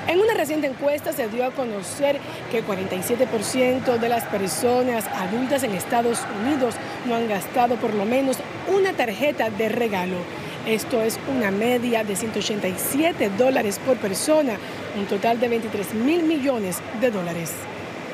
En 0.09 0.21
una 0.21 0.35
reciente 0.35 0.69
encuesta 0.69 1.13
se 1.13 1.27
dio 1.29 1.45
a 1.45 1.51
conocer 1.51 2.19
que 2.53 2.63
47% 2.63 3.99
de 3.99 4.09
las 4.09 4.25
personas 4.25 5.07
adultas 5.09 5.63
en 5.65 5.73
Estados 5.73 6.21
Unidos 6.43 6.77
no 7.07 7.17
han 7.17 7.29
gastado 7.29 7.77
por 7.77 7.95
lo 7.95 8.05
menos 8.05 8.37
una 8.69 8.93
tarjeta 8.93 9.51
de 9.51 9.69
regalo. 9.69 10.46
Esto 10.67 11.01
es 11.01 11.17
una 11.29 11.53
media 11.53 12.03
de 12.03 12.17
187 12.17 13.31
dólares 13.39 13.79
por 13.79 13.99
persona, 13.99 14.59
un 14.99 15.07
total 15.07 15.39
de 15.39 15.49
23 15.49 15.95
mil 15.95 16.25
millones 16.25 16.79
de 17.01 17.13
dólares. 17.13 17.53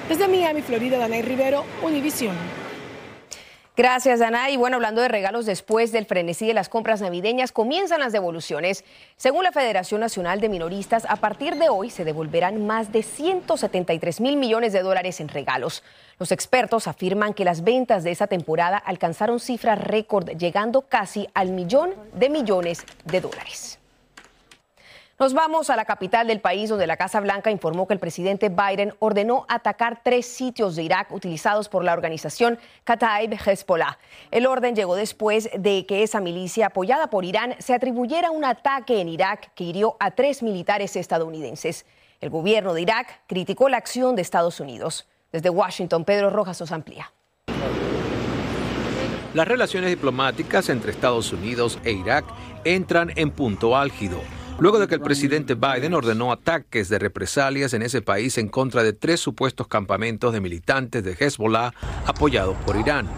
Desde 0.07 0.29
Miami, 0.29 0.61
Florida, 0.61 0.99
Danay 0.99 1.23
Rivero, 1.23 1.65
Univisión. 1.83 2.37
Gracias, 3.75 4.21
Ana. 4.21 4.51
Y 4.51 4.59
bueno, 4.59 4.77
hablando 4.77 5.01
de 5.01 5.09
regalos, 5.09 5.47
después 5.47 5.93
del 5.93 6.05
frenesí 6.05 6.47
de 6.47 6.53
las 6.53 6.69
compras 6.69 7.01
navideñas, 7.01 7.53
comienzan 7.53 8.01
las 8.01 8.13
devoluciones. 8.13 8.85
Según 9.17 9.45
la 9.45 9.53
Federación 9.53 10.03
Nacional 10.03 10.43
de 10.43 10.51
Minoristas, 10.51 11.07
a 11.09 11.17
partir 11.17 11.57
de 11.57 11.71
hoy 11.71 11.89
se 11.89 12.05
devolverán 12.05 12.67
más 12.67 12.93
de 12.93 13.03
173 13.03 14.21
mil 14.21 14.37
millones 14.37 14.75
de 14.75 14.83
dólares 14.83 15.21
en 15.21 15.29
regalos. 15.29 15.83
Los 16.19 16.33
expertos 16.33 16.87
afirman 16.87 17.33
que 17.33 17.47
las 17.47 17.65
ventas 17.65 18.05
de 18.05 18.11
esa 18.11 18.27
temporada 18.27 18.77
alcanzaron 18.77 19.41
cifras 19.41 19.81
récord, 19.81 20.29
llegando 20.37 20.83
casi 20.83 21.29
al 21.33 21.53
millón 21.53 21.95
de 22.13 22.29
millones 22.29 22.85
de 23.07 23.23
dólares. 23.23 23.82
Nos 25.23 25.35
vamos 25.35 25.71
a 25.71 25.77
la 25.77 25.85
capital 25.85 26.27
del 26.27 26.41
país, 26.41 26.69
donde 26.69 26.89
la 26.89 26.97
Casa 26.97 27.21
Blanca 27.21 27.53
informó 27.53 27.87
que 27.87 27.95
el 27.95 28.01
presidente 28.01 28.49
Biden 28.49 28.93
ordenó 28.99 29.47
atacar 29.49 30.01
tres 30.03 30.27
sitios 30.27 30.75
de 30.75 30.83
Irak 30.83 31.13
utilizados 31.13 31.69
por 31.69 31.85
la 31.85 31.93
organización 31.93 32.59
Kataib 32.83 33.35
Hezbollah. 33.35 33.99
El 34.33 34.49
orden 34.49 34.75
llegó 34.75 34.97
después 34.97 35.49
de 35.57 35.87
que 35.87 36.03
esa 36.03 36.21
milicia 36.21 36.67
apoyada 36.67 37.07
por 37.07 37.25
Irán 37.25 37.55
se 37.61 37.73
atribuyera 37.73 38.33
un 38.33 38.45
ataque 38.45 39.01
en 39.01 39.09
Irak 39.09 39.55
que 39.55 39.63
hirió 39.63 39.97
a 40.01 40.11
tres 40.11 40.43
militares 40.43 40.97
estadounidenses. 40.97 41.87
El 42.21 42.31
gobierno 42.31 42.75
de 42.75 42.83
Irak 42.83 43.21
criticó 43.29 43.69
la 43.69 43.77
acción 43.77 44.17
de 44.17 44.23
Estados 44.23 44.59
Unidos. 44.59 45.07
Desde 45.31 45.51
Washington, 45.51 46.05
Pedro 46.05 46.31
Rojas 46.31 46.59
nos 46.59 46.73
amplía. 46.73 47.13
Las 49.35 49.47
relaciones 49.47 49.89
diplomáticas 49.89 50.69
entre 50.69 50.91
Estados 50.91 51.33
Unidos 51.33 51.79
e 51.85 51.93
Irak 51.93 52.25
entran 52.65 53.13
en 53.15 53.31
punto 53.31 53.77
álgido 53.77 54.21
luego 54.59 54.79
de 54.79 54.89
que 54.89 54.95
el 54.95 55.01
presidente 55.01 55.55
Biden 55.55 55.95
ordenó 55.95 56.33
ataques 56.33 56.89
de 56.89 56.99
represalias 56.99 57.75
en 57.75 57.83
ese 57.83 58.03
país 58.03 58.39
en 58.39 58.49
contra 58.49 58.83
de 58.83 58.93
tres 58.93 59.21
supuestos 59.21 59.69
campamentos 59.69 60.33
de 60.33 60.41
militantes 60.41 61.05
de 61.05 61.17
Hezbollah 61.19 61.73
apoyados 62.07 62.57
por 62.65 62.77
Irán. 62.77 63.09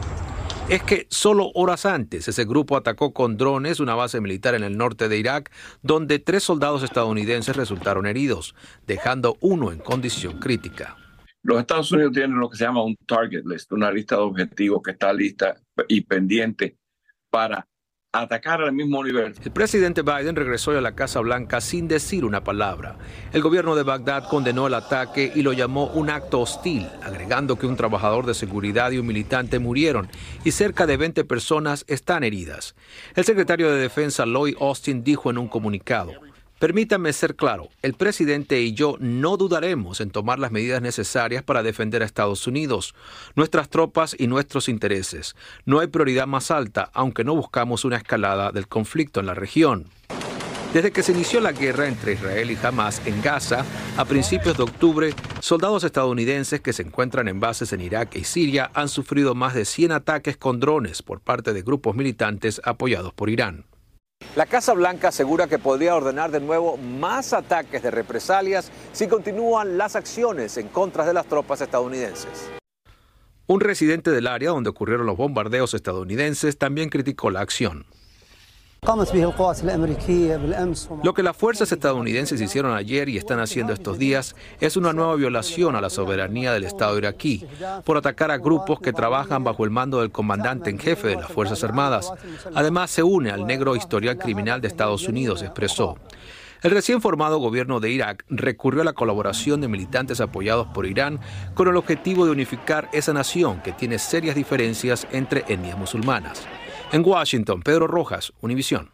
Es 0.69 0.83
que 0.83 1.07
solo 1.11 1.51
horas 1.55 1.85
antes 1.85 2.27
ese 2.27 2.47
grupo 2.47 2.79
atacó 2.79 3.13
con 3.13 3.37
drones 3.37 3.81
una 3.81 3.95
base 3.95 4.23
militar 4.23 4.55
en 4.55 4.65
el 4.65 4.79
norte 4.79 5.11
de 5.11 5.19
Irak, 5.19 5.53
donde 5.83 6.19
tres 6.19 6.43
soldados 6.43 6.83
estadounidenses 6.83 7.55
resultaron 7.55 8.07
heridos, 8.07 8.55
dejando 8.87 9.37
uno 9.41 9.73
en 9.73 9.79
condición 9.79 10.39
crítica. 10.39 10.97
Los 11.43 11.61
Estados 11.61 11.93
Unidos 11.93 12.13
tienen 12.15 12.39
lo 12.39 12.49
que 12.49 12.57
se 12.57 12.65
llama 12.65 12.83
un 12.83 12.97
target 13.07 13.45
list, 13.45 13.71
una 13.73 13.91
lista 13.93 14.17
de 14.17 14.23
objetivos 14.23 14.81
que 14.83 14.93
está 14.93 15.13
lista 15.13 15.55
y 15.87 16.01
pendiente 16.01 16.79
para 17.29 17.69
atacar 18.23 18.63
al 18.63 18.73
mismo 18.73 19.03
nivel. 19.03 19.35
El 19.43 19.51
presidente 19.51 20.03
Biden 20.03 20.37
regresó 20.37 20.71
a 20.71 20.81
la 20.81 20.95
Casa 20.95 21.21
Blanca 21.21 21.61
sin 21.61 21.89
decir 21.89 22.25
una 22.25 22.45
palabra. 22.45 22.97
El 23.33 23.43
gobierno 23.43 23.75
de 23.75 23.83
Bagdad 23.83 24.29
condenó 24.29 24.67
el 24.67 24.75
ataque 24.75 25.33
y 25.35 25.43
lo 25.43 25.53
llamó 25.53 25.87
un 25.89 26.11
acto 26.11 26.41
hostil, 26.41 26.89
agregando 27.03 27.57
que 27.57 27.67
un 27.67 27.77
trabajador 27.77 28.27
de 28.27 28.35
seguridad 28.35 28.91
y 28.93 28.99
un 28.99 29.07
militante 29.07 29.59
murieron 29.59 30.09
y 30.45 30.53
cerca 30.53 30.87
de 30.87 30.97
20 30.97 31.25
personas 31.25 31.85
están 31.89 32.25
heridas. 32.25 32.75
El 33.15 33.25
secretario 33.25 33.71
de 33.71 33.81
Defensa 33.81 34.27
Lloyd 34.27 34.57
Austin 34.61 35.03
dijo 35.03 35.31
en 35.31 35.39
un 35.39 35.49
comunicado, 35.49 36.13
Permítanme 36.65 37.13
ser 37.13 37.37
claro, 37.37 37.69
el 37.83 37.93
presidente 37.93 38.59
y 38.63 38.73
yo 38.73 38.97
no 38.99 39.37
dudaremos 39.37 40.01
en 40.01 40.09
tomar 40.09 40.39
las 40.39 40.51
medidas 40.51 40.81
necesarias 40.81 41.43
para 41.43 41.63
defender 41.63 42.01
a 42.01 42.07
Estados 42.07 42.47
Unidos, 42.47 42.95
nuestras 43.37 43.69
tropas 43.69 44.17
y 44.19 44.29
nuestros 44.29 44.71
intereses. 44.71 45.37
No 45.67 45.81
hay 45.81 45.89
prioridad 45.89 46.27
más 46.27 46.51
alta, 46.51 46.89
aunque 46.95 47.23
no 47.23 47.37
buscamos 47.37 47.85
una 47.85 47.99
escalada 47.99 48.51
del 48.51 48.67
conflicto 48.67 49.21
en 49.21 49.27
la 49.27 49.35
región. 49.35 49.85
Desde 50.73 50.91
que 50.91 51.03
se 51.03 51.13
inició 51.13 51.41
la 51.41 51.53
guerra 51.53 51.87
entre 51.87 52.15
Israel 52.15 52.51
y 52.51 52.57
Hamas 52.67 53.07
en 53.07 53.21
Gaza, 53.21 53.63
a 53.99 54.07
principios 54.07 54.57
de 54.57 54.63
octubre, 54.63 55.15
soldados 55.41 55.85
estadounidenses 55.85 56.63
que 56.63 56.73
se 56.73 56.81
encuentran 56.81 57.29
en 57.29 57.41
bases 57.41 57.75
en 57.75 57.83
Irak 57.83 58.17
y 58.17 58.25
Siria 58.25 58.71
han 58.73 58.89
sufrido 58.89 59.35
más 59.35 59.53
de 59.53 59.67
100 59.67 59.93
ataques 59.93 60.39
con 60.39 60.61
drones 60.61 61.03
por 61.03 61.21
parte 61.21 61.53
de 61.53 61.61
grupos 61.61 61.95
militantes 61.95 62.63
apoyados 62.65 63.13
por 63.13 63.29
Irán. 63.29 63.67
La 64.37 64.47
Casa 64.47 64.73
Blanca 64.73 65.09
asegura 65.09 65.47
que 65.47 65.61
podría 65.61 65.95
ordenar 65.95 66.33
de 66.33 66.41
nuevo 66.41 66.77
más 66.77 67.33
ataques 67.33 67.85
de 67.85 67.93
represalias 67.93 68.73
si 68.93 69.07
continúan 69.07 69.79
las 69.79 69.95
acciones 69.95 70.57
en 70.57 70.67
contra 70.67 71.07
de 71.07 71.15
las 71.15 71.27
tropas 71.27 71.61
estadounidenses. 71.61 72.51
Un 73.47 73.61
residente 73.61 74.11
del 74.11 74.27
área 74.27 74.51
donde 74.51 74.71
ocurrieron 74.71 75.07
los 75.07 75.17
bombardeos 75.17 75.73
estadounidenses 75.75 76.59
también 76.59 76.89
criticó 76.89 77.31
la 77.31 77.43
acción. 77.43 77.87
Lo 81.03 81.15
que 81.15 81.23
las 81.23 81.37
fuerzas 81.37 81.73
estadounidenses 81.73 82.39
hicieron 82.39 82.75
ayer 82.75 83.09
y 83.09 83.17
están 83.17 83.41
haciendo 83.41 83.73
estos 83.73 83.99
días 83.99 84.37
es 84.61 84.77
una 84.77 84.93
nueva 84.93 85.15
violación 85.17 85.75
a 85.75 85.81
la 85.81 85.89
soberanía 85.89 86.53
del 86.53 86.65
Estado 86.65 86.99
iraquí 86.99 87.47
por 87.85 87.97
atacar 87.97 88.31
a 88.31 88.37
grupos 88.37 88.81
que 88.81 88.93
trabajan 88.93 89.43
bajo 89.43 89.65
el 89.65 89.71
mando 89.71 90.01
del 90.01 90.11
comandante 90.11 90.69
en 90.69 90.79
jefe 90.79 91.09
de 91.09 91.17
las 91.17 91.33
Fuerzas 91.33 91.65
Armadas. 91.65 92.13
Además, 92.55 92.91
se 92.91 93.03
une 93.03 93.31
al 93.31 93.47
negro 93.47 93.75
historial 93.75 94.19
criminal 94.19 94.61
de 94.61 94.69
Estados 94.69 95.09
Unidos, 95.09 95.41
expresó. 95.41 95.97
El 96.63 96.71
recién 96.71 97.01
formado 97.01 97.39
gobierno 97.39 97.81
de 97.81 97.91
Irak 97.91 98.25
recurrió 98.29 98.83
a 98.83 98.85
la 98.85 98.93
colaboración 98.93 99.63
de 99.63 99.69
militantes 99.69 100.21
apoyados 100.21 100.67
por 100.69 100.85
Irán 100.85 101.21
con 101.55 101.69
el 101.69 101.77
objetivo 101.77 102.27
de 102.27 102.33
unificar 102.33 102.91
esa 102.93 103.15
nación 103.15 103.63
que 103.63 103.73
tiene 103.73 103.99
serias 103.99 104.35
diferencias 104.35 105.07
entre 105.11 105.45
etnias 105.49 105.79
musulmanas. 105.79 106.47
En 106.95 107.03
Washington, 107.05 107.61
Pedro 107.61 107.89
Rojas, 107.89 108.33
Univisión. 108.41 108.94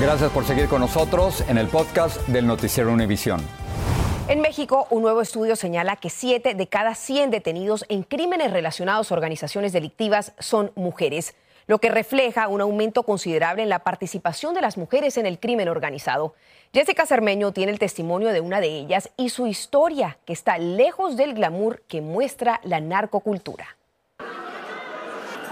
Gracias 0.00 0.30
por 0.32 0.46
seguir 0.46 0.66
con 0.66 0.80
nosotros 0.80 1.44
en 1.46 1.58
el 1.58 1.68
podcast 1.68 2.26
del 2.26 2.46
Noticiero 2.46 2.90
Univisión. 2.90 3.46
En 4.28 4.40
México, 4.40 4.86
un 4.88 5.02
nuevo 5.02 5.20
estudio 5.20 5.56
señala 5.56 5.96
que 5.96 6.08
7 6.08 6.54
de 6.54 6.66
cada 6.68 6.94
100 6.94 7.30
detenidos 7.30 7.84
en 7.90 8.02
crímenes 8.04 8.50
relacionados 8.50 9.12
a 9.12 9.14
organizaciones 9.14 9.74
delictivas 9.74 10.32
son 10.38 10.72
mujeres, 10.74 11.34
lo 11.66 11.80
que 11.80 11.90
refleja 11.90 12.48
un 12.48 12.62
aumento 12.62 13.02
considerable 13.02 13.62
en 13.62 13.68
la 13.68 13.80
participación 13.80 14.54
de 14.54 14.62
las 14.62 14.78
mujeres 14.78 15.18
en 15.18 15.26
el 15.26 15.38
crimen 15.38 15.68
organizado. 15.68 16.34
Jessica 16.72 17.04
Cermeño 17.04 17.52
tiene 17.52 17.70
el 17.70 17.78
testimonio 17.78 18.30
de 18.30 18.40
una 18.40 18.62
de 18.62 18.68
ellas 18.68 19.10
y 19.18 19.28
su 19.28 19.46
historia, 19.46 20.16
que 20.24 20.32
está 20.32 20.56
lejos 20.56 21.18
del 21.18 21.34
glamour 21.34 21.82
que 21.82 22.00
muestra 22.00 22.62
la 22.64 22.80
narcocultura. 22.80 23.76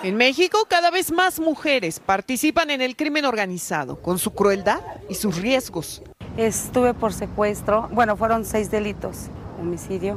En 0.05 0.17
México, 0.17 0.65
cada 0.69 0.93
vez 0.93 1.11
más 1.11 1.41
mujeres 1.41 1.99
participan 1.99 2.71
en 2.71 2.81
el 2.81 2.95
crimen 2.95 3.25
organizado, 3.25 4.01
con 4.01 4.21
su 4.21 4.33
crueldad 4.33 4.81
y 5.09 5.17
sus 5.17 5.37
riesgos. 5.37 6.03
Estuve 6.37 6.95
por 6.95 7.13
secuestro, 7.13 7.89
bueno, 7.91 8.17
fueron 8.17 8.45
seis 8.45 8.71
delitos, 8.71 9.27
homicidio, 9.61 10.17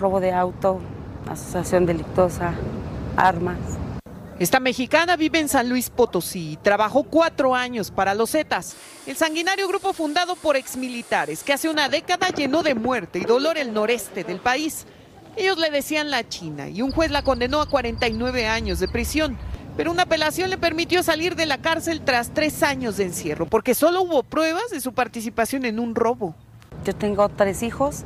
robo 0.00 0.18
de 0.18 0.32
auto, 0.32 0.80
asociación 1.30 1.86
delictosa, 1.86 2.54
armas. 3.16 3.58
Esta 4.40 4.58
mexicana 4.58 5.14
vive 5.14 5.38
en 5.38 5.48
San 5.48 5.68
Luis 5.68 5.88
Potosí 5.88 6.52
y 6.52 6.56
trabajó 6.56 7.04
cuatro 7.04 7.54
años 7.54 7.92
para 7.92 8.14
los 8.14 8.32
Zetas, 8.32 8.74
el 9.06 9.16
sanguinario 9.16 9.68
grupo 9.68 9.92
fundado 9.92 10.34
por 10.34 10.56
exmilitares 10.56 11.44
que 11.44 11.52
hace 11.52 11.68
una 11.68 11.88
década 11.88 12.30
llenó 12.30 12.64
de 12.64 12.74
muerte 12.74 13.20
y 13.20 13.24
dolor 13.24 13.58
el 13.58 13.72
noreste 13.72 14.24
del 14.24 14.40
país. 14.40 14.86
Ellos 15.36 15.58
le 15.58 15.70
decían 15.70 16.10
la 16.10 16.26
China 16.26 16.68
y 16.68 16.80
un 16.80 16.92
juez 16.92 17.10
la 17.10 17.22
condenó 17.22 17.60
a 17.60 17.68
49 17.68 18.46
años 18.46 18.78
de 18.80 18.88
prisión. 18.88 19.36
Pero 19.76 19.92
una 19.92 20.04
apelación 20.04 20.48
le 20.48 20.56
permitió 20.56 21.02
salir 21.02 21.36
de 21.36 21.44
la 21.44 21.58
cárcel 21.58 22.00
tras 22.00 22.30
tres 22.32 22.62
años 22.62 22.96
de 22.96 23.04
encierro, 23.04 23.44
porque 23.44 23.74
solo 23.74 24.00
hubo 24.00 24.22
pruebas 24.22 24.70
de 24.70 24.80
su 24.80 24.94
participación 24.94 25.66
en 25.66 25.78
un 25.78 25.94
robo. 25.94 26.34
Yo 26.86 26.94
tengo 26.94 27.28
tres 27.28 27.62
hijos 27.62 28.04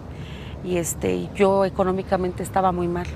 y 0.65 0.79
este, 0.79 1.29
yo 1.37 1.65
económicamente 1.65 2.43
estaba 2.43 2.73
muy 2.73 2.89
mal. 2.89 3.07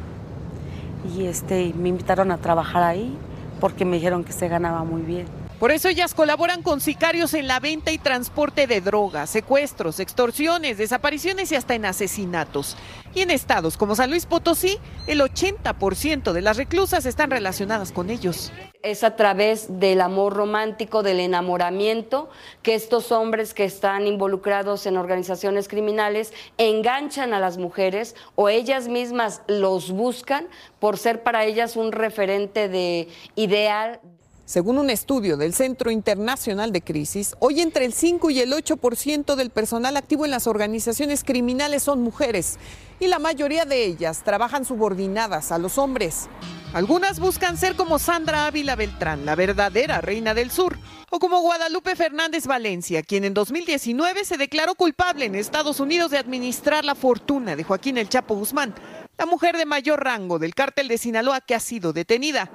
Y 1.16 1.24
este, 1.24 1.74
me 1.74 1.88
invitaron 1.88 2.30
a 2.30 2.38
trabajar 2.38 2.84
ahí 2.84 3.16
porque 3.60 3.84
me 3.84 3.96
dijeron 3.96 4.22
que 4.22 4.32
se 4.32 4.46
ganaba 4.46 4.84
muy 4.84 5.02
bien. 5.02 5.26
Por 5.58 5.70
eso 5.70 5.88
ellas 5.88 6.14
colaboran 6.14 6.62
con 6.62 6.80
sicarios 6.80 7.32
en 7.32 7.46
la 7.46 7.60
venta 7.60 7.92
y 7.92 7.98
transporte 7.98 8.66
de 8.66 8.80
drogas, 8.80 9.30
secuestros, 9.30 10.00
extorsiones, 10.00 10.78
desapariciones 10.78 11.52
y 11.52 11.54
hasta 11.54 11.76
en 11.76 11.84
asesinatos. 11.84 12.76
Y 13.14 13.20
en 13.20 13.30
estados 13.30 13.76
como 13.76 13.94
San 13.94 14.10
Luis 14.10 14.26
Potosí, 14.26 14.78
el 15.06 15.20
80% 15.20 16.32
de 16.32 16.40
las 16.40 16.56
reclusas 16.56 17.06
están 17.06 17.30
relacionadas 17.30 17.92
con 17.92 18.10
ellos. 18.10 18.52
Es 18.82 19.04
a 19.04 19.14
través 19.14 19.78
del 19.78 20.00
amor 20.00 20.34
romántico, 20.34 21.04
del 21.04 21.20
enamoramiento, 21.20 22.28
que 22.62 22.74
estos 22.74 23.12
hombres 23.12 23.54
que 23.54 23.64
están 23.64 24.08
involucrados 24.08 24.86
en 24.86 24.96
organizaciones 24.96 25.68
criminales 25.68 26.32
enganchan 26.58 27.32
a 27.32 27.38
las 27.38 27.58
mujeres 27.58 28.16
o 28.34 28.48
ellas 28.48 28.88
mismas 28.88 29.42
los 29.46 29.92
buscan 29.92 30.48
por 30.80 30.98
ser 30.98 31.22
para 31.22 31.44
ellas 31.44 31.76
un 31.76 31.92
referente 31.92 32.68
de 32.68 33.08
ideal. 33.36 34.00
Según 34.46 34.76
un 34.76 34.90
estudio 34.90 35.38
del 35.38 35.54
Centro 35.54 35.90
Internacional 35.90 36.70
de 36.70 36.82
Crisis, 36.82 37.34
hoy 37.38 37.62
entre 37.62 37.86
el 37.86 37.94
5 37.94 38.28
y 38.28 38.40
el 38.40 38.52
8% 38.52 39.36
del 39.36 39.48
personal 39.48 39.96
activo 39.96 40.26
en 40.26 40.30
las 40.30 40.46
organizaciones 40.46 41.24
criminales 41.24 41.82
son 41.82 42.02
mujeres 42.02 42.58
y 43.00 43.06
la 43.06 43.18
mayoría 43.18 43.64
de 43.64 43.86
ellas 43.86 44.22
trabajan 44.22 44.66
subordinadas 44.66 45.50
a 45.50 45.56
los 45.56 45.78
hombres. 45.78 46.28
Algunas 46.74 47.20
buscan 47.20 47.56
ser 47.56 47.74
como 47.74 47.98
Sandra 47.98 48.46
Ávila 48.46 48.76
Beltrán, 48.76 49.24
la 49.24 49.34
verdadera 49.34 50.02
reina 50.02 50.34
del 50.34 50.50
sur, 50.50 50.78
o 51.10 51.18
como 51.18 51.40
Guadalupe 51.40 51.96
Fernández 51.96 52.46
Valencia, 52.46 53.02
quien 53.02 53.24
en 53.24 53.32
2019 53.32 54.26
se 54.26 54.36
declaró 54.36 54.74
culpable 54.74 55.24
en 55.24 55.36
Estados 55.36 55.80
Unidos 55.80 56.10
de 56.10 56.18
administrar 56.18 56.84
la 56.84 56.94
fortuna 56.94 57.56
de 57.56 57.64
Joaquín 57.64 57.96
El 57.96 58.10
Chapo 58.10 58.34
Guzmán, 58.34 58.74
la 59.16 59.24
mujer 59.24 59.56
de 59.56 59.64
mayor 59.64 60.04
rango 60.04 60.38
del 60.38 60.54
cártel 60.54 60.88
de 60.88 60.98
Sinaloa 60.98 61.40
que 61.40 61.54
ha 61.54 61.60
sido 61.60 61.94
detenida 61.94 62.50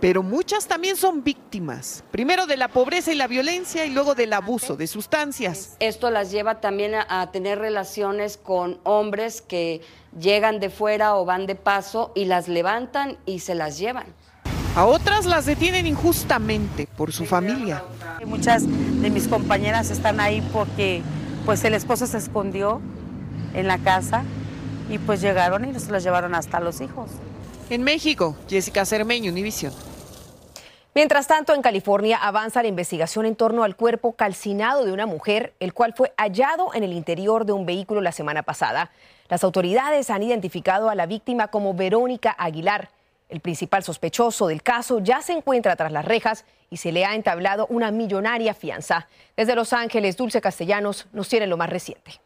pero 0.00 0.22
muchas 0.22 0.66
también 0.66 0.96
son 0.96 1.24
víctimas, 1.24 2.04
primero 2.10 2.46
de 2.46 2.56
la 2.56 2.68
pobreza 2.68 3.12
y 3.12 3.16
la 3.16 3.26
violencia 3.26 3.84
y 3.84 3.90
luego 3.90 4.14
del 4.14 4.32
abuso 4.32 4.76
de 4.76 4.86
sustancias. 4.86 5.76
Esto 5.80 6.10
las 6.10 6.30
lleva 6.30 6.60
también 6.60 6.94
a, 6.94 7.30
tener 7.32 7.58
relaciones 7.58 8.36
con 8.36 8.78
hombres 8.84 9.42
que 9.42 9.80
llegan 10.18 10.60
de 10.60 10.70
fuera 10.70 11.16
o 11.16 11.24
van 11.24 11.46
de 11.46 11.54
paso 11.54 12.12
y 12.14 12.24
las 12.24 12.48
levantan 12.48 13.18
y 13.26 13.40
se 13.40 13.54
las 13.54 13.78
llevan. 13.78 14.06
A 14.76 14.86
otras 14.86 15.26
las 15.26 15.46
detienen 15.46 15.86
injustamente 15.86 16.88
por 16.96 17.12
su 17.12 17.26
familia. 17.26 17.82
Muchas 18.24 18.62
de 18.64 19.10
mis 19.10 19.26
compañeras 19.26 19.90
están 19.90 20.20
ahí 20.20 20.40
porque 20.52 21.02
pues 21.44 21.64
el 21.64 21.74
esposo 21.74 22.06
se 22.06 22.18
escondió 22.18 22.80
en 23.54 23.66
la 23.66 23.78
casa 23.78 24.22
y 24.88 24.98
pues 24.98 25.20
llegaron 25.20 25.64
y 25.64 25.78
se 25.78 25.90
los 25.90 26.02
llevaron 26.02 26.34
hasta 26.34 26.60
los 26.60 26.80
hijos. 26.80 27.10
En 27.70 27.82
México, 27.82 28.34
Jessica 28.48 28.86
Cermeño, 28.86 29.30
Univisión. 29.30 29.74
Mientras 30.94 31.26
tanto, 31.26 31.52
en 31.52 31.60
California 31.60 32.16
avanza 32.16 32.62
la 32.62 32.68
investigación 32.68 33.26
en 33.26 33.36
torno 33.36 33.62
al 33.62 33.76
cuerpo 33.76 34.14
calcinado 34.14 34.86
de 34.86 34.92
una 34.92 35.04
mujer, 35.04 35.52
el 35.60 35.74
cual 35.74 35.92
fue 35.92 36.14
hallado 36.16 36.72
en 36.72 36.82
el 36.82 36.94
interior 36.94 37.44
de 37.44 37.52
un 37.52 37.66
vehículo 37.66 38.00
la 38.00 38.12
semana 38.12 38.42
pasada. 38.42 38.90
Las 39.28 39.44
autoridades 39.44 40.08
han 40.08 40.22
identificado 40.22 40.88
a 40.88 40.94
la 40.94 41.04
víctima 41.04 41.48
como 41.48 41.74
Verónica 41.74 42.34
Aguilar. 42.38 42.88
El 43.28 43.40
principal 43.40 43.82
sospechoso 43.82 44.46
del 44.46 44.62
caso 44.62 45.00
ya 45.00 45.20
se 45.20 45.34
encuentra 45.34 45.76
tras 45.76 45.92
las 45.92 46.06
rejas 46.06 46.46
y 46.70 46.78
se 46.78 46.90
le 46.90 47.04
ha 47.04 47.14
entablado 47.14 47.66
una 47.68 47.90
millonaria 47.90 48.54
fianza. 48.54 49.08
Desde 49.36 49.54
Los 49.54 49.74
Ángeles, 49.74 50.16
Dulce 50.16 50.40
Castellanos 50.40 51.06
nos 51.12 51.28
tiene 51.28 51.46
lo 51.46 51.58
más 51.58 51.68
reciente. 51.68 52.18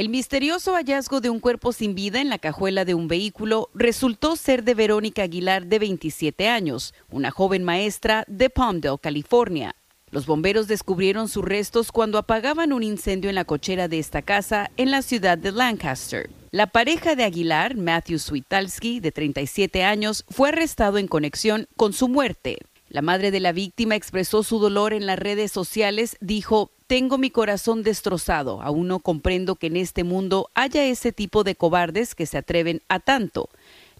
El 0.00 0.08
misterioso 0.08 0.76
hallazgo 0.76 1.20
de 1.20 1.28
un 1.28 1.40
cuerpo 1.40 1.74
sin 1.74 1.94
vida 1.94 2.22
en 2.22 2.30
la 2.30 2.38
cajuela 2.38 2.86
de 2.86 2.94
un 2.94 3.06
vehículo 3.06 3.68
resultó 3.74 4.34
ser 4.34 4.64
de 4.64 4.72
Verónica 4.72 5.24
Aguilar, 5.24 5.66
de 5.66 5.78
27 5.78 6.48
años, 6.48 6.94
una 7.10 7.30
joven 7.30 7.64
maestra 7.64 8.24
de 8.26 8.48
Palmdale, 8.48 8.96
California. 8.98 9.76
Los 10.10 10.24
bomberos 10.24 10.68
descubrieron 10.68 11.28
sus 11.28 11.44
restos 11.44 11.92
cuando 11.92 12.16
apagaban 12.16 12.72
un 12.72 12.82
incendio 12.82 13.28
en 13.28 13.34
la 13.34 13.44
cochera 13.44 13.88
de 13.88 13.98
esta 13.98 14.22
casa 14.22 14.70
en 14.78 14.90
la 14.90 15.02
ciudad 15.02 15.36
de 15.36 15.52
Lancaster. 15.52 16.30
La 16.50 16.66
pareja 16.66 17.14
de 17.14 17.24
Aguilar, 17.24 17.76
Matthew 17.76 18.20
Switalski, 18.20 19.00
de 19.00 19.12
37 19.12 19.84
años, 19.84 20.24
fue 20.30 20.48
arrestado 20.48 20.96
en 20.96 21.08
conexión 21.08 21.68
con 21.76 21.92
su 21.92 22.08
muerte. 22.08 22.56
La 22.90 23.02
madre 23.02 23.30
de 23.30 23.38
la 23.38 23.52
víctima 23.52 23.94
expresó 23.94 24.42
su 24.42 24.58
dolor 24.58 24.92
en 24.92 25.06
las 25.06 25.16
redes 25.16 25.52
sociales, 25.52 26.16
dijo, 26.20 26.72
tengo 26.88 27.18
mi 27.18 27.30
corazón 27.30 27.84
destrozado, 27.84 28.60
aún 28.62 28.88
no 28.88 28.98
comprendo 28.98 29.54
que 29.54 29.68
en 29.68 29.76
este 29.76 30.02
mundo 30.02 30.50
haya 30.54 30.84
ese 30.84 31.12
tipo 31.12 31.44
de 31.44 31.54
cobardes 31.54 32.16
que 32.16 32.26
se 32.26 32.36
atreven 32.36 32.82
a 32.88 32.98
tanto. 32.98 33.48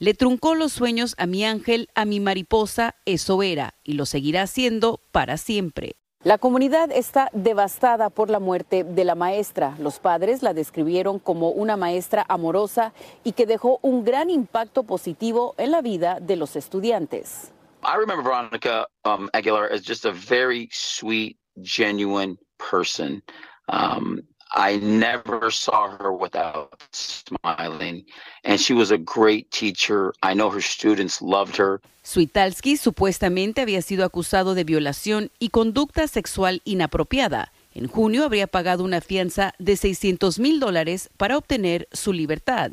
Le 0.00 0.14
truncó 0.14 0.56
los 0.56 0.72
sueños 0.72 1.14
a 1.18 1.26
mi 1.26 1.44
ángel, 1.44 1.88
a 1.94 2.04
mi 2.04 2.18
mariposa, 2.18 2.96
eso 3.06 3.44
era, 3.44 3.74
y 3.84 3.92
lo 3.92 4.06
seguirá 4.06 4.42
haciendo 4.42 4.98
para 5.12 5.36
siempre. 5.36 5.94
La 6.24 6.38
comunidad 6.38 6.90
está 6.90 7.30
devastada 7.32 8.10
por 8.10 8.28
la 8.28 8.40
muerte 8.40 8.82
de 8.82 9.04
la 9.04 9.14
maestra. 9.14 9.76
Los 9.78 10.00
padres 10.00 10.42
la 10.42 10.52
describieron 10.52 11.20
como 11.20 11.50
una 11.50 11.76
maestra 11.76 12.26
amorosa 12.28 12.92
y 13.22 13.32
que 13.32 13.46
dejó 13.46 13.78
un 13.82 14.02
gran 14.02 14.30
impacto 14.30 14.82
positivo 14.82 15.54
en 15.58 15.70
la 15.70 15.80
vida 15.80 16.18
de 16.20 16.34
los 16.34 16.56
estudiantes. 16.56 17.52
I 17.90 17.96
remember 17.96 18.22
Veronica 18.22 18.86
um, 19.04 19.28
Aguilar 19.34 19.68
as 19.68 19.82
just 19.82 20.04
a 20.04 20.12
very 20.12 20.68
sweet, 20.70 21.38
genuine 21.60 22.38
person. 22.56 23.20
Um, 23.68 24.20
I 24.52 24.76
never 24.76 25.50
saw 25.50 25.96
her 25.96 26.12
without 26.12 26.80
smiling, 26.92 28.04
and 28.44 28.60
she 28.60 28.74
was 28.74 28.92
a 28.92 28.98
great 28.98 29.50
teacher. 29.50 30.12
I 30.22 30.34
know 30.34 30.50
her 30.50 30.60
students 30.60 31.20
loved 31.20 31.56
her. 31.56 31.80
Switalski 32.04 32.76
supuestamente 32.76 33.60
había 33.60 33.82
sido 33.82 34.04
acusado 34.04 34.54
de 34.54 34.62
violación 34.62 35.32
y 35.40 35.48
conducta 35.48 36.06
sexual 36.06 36.62
inapropiada. 36.64 37.52
En 37.74 37.88
junio 37.88 38.24
habría 38.24 38.46
pagado 38.46 38.84
una 38.84 39.00
fianza 39.00 39.52
de 39.58 39.76
600 39.76 40.38
mil 40.38 40.60
dólares 40.60 41.10
para 41.16 41.36
obtener 41.36 41.88
su 41.90 42.12
libertad. 42.12 42.70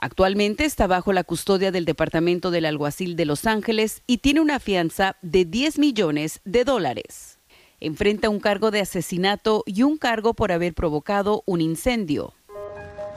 Actualmente 0.00 0.64
está 0.64 0.86
bajo 0.86 1.12
la 1.12 1.24
custodia 1.24 1.72
del 1.72 1.84
Departamento 1.84 2.52
del 2.52 2.66
Alguacil 2.66 3.16
de 3.16 3.24
Los 3.24 3.46
Ángeles 3.46 4.02
y 4.06 4.18
tiene 4.18 4.40
una 4.40 4.60
fianza 4.60 5.16
de 5.22 5.44
10 5.44 5.80
millones 5.80 6.40
de 6.44 6.62
dólares. 6.62 7.40
Enfrenta 7.80 8.28
un 8.28 8.38
cargo 8.38 8.70
de 8.70 8.80
asesinato 8.80 9.64
y 9.66 9.82
un 9.82 9.98
cargo 9.98 10.34
por 10.34 10.52
haber 10.52 10.72
provocado 10.72 11.42
un 11.46 11.60
incendio. 11.60 12.32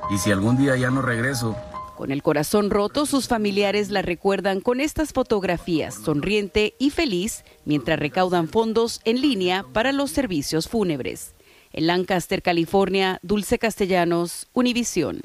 Y 0.09 0.17
si 0.17 0.31
algún 0.31 0.57
día 0.57 0.75
ya 0.75 0.89
no 0.89 1.03
regreso. 1.03 1.55
Con 1.95 2.11
el 2.11 2.23
corazón 2.23 2.71
roto, 2.71 3.05
sus 3.05 3.27
familiares 3.27 3.91
la 3.91 4.01
recuerdan 4.01 4.59
con 4.59 4.79
estas 4.79 5.13
fotografías, 5.13 5.93
sonriente 5.93 6.73
y 6.79 6.89
feliz, 6.89 7.43
mientras 7.63 7.99
recaudan 7.99 8.47
fondos 8.47 9.01
en 9.05 9.21
línea 9.21 9.65
para 9.71 9.91
los 9.91 10.09
servicios 10.09 10.67
fúnebres. 10.67 11.35
En 11.73 11.85
Lancaster, 11.85 12.41
California, 12.41 13.19
Dulce 13.21 13.59
Castellanos, 13.59 14.47
Univisión. 14.53 15.21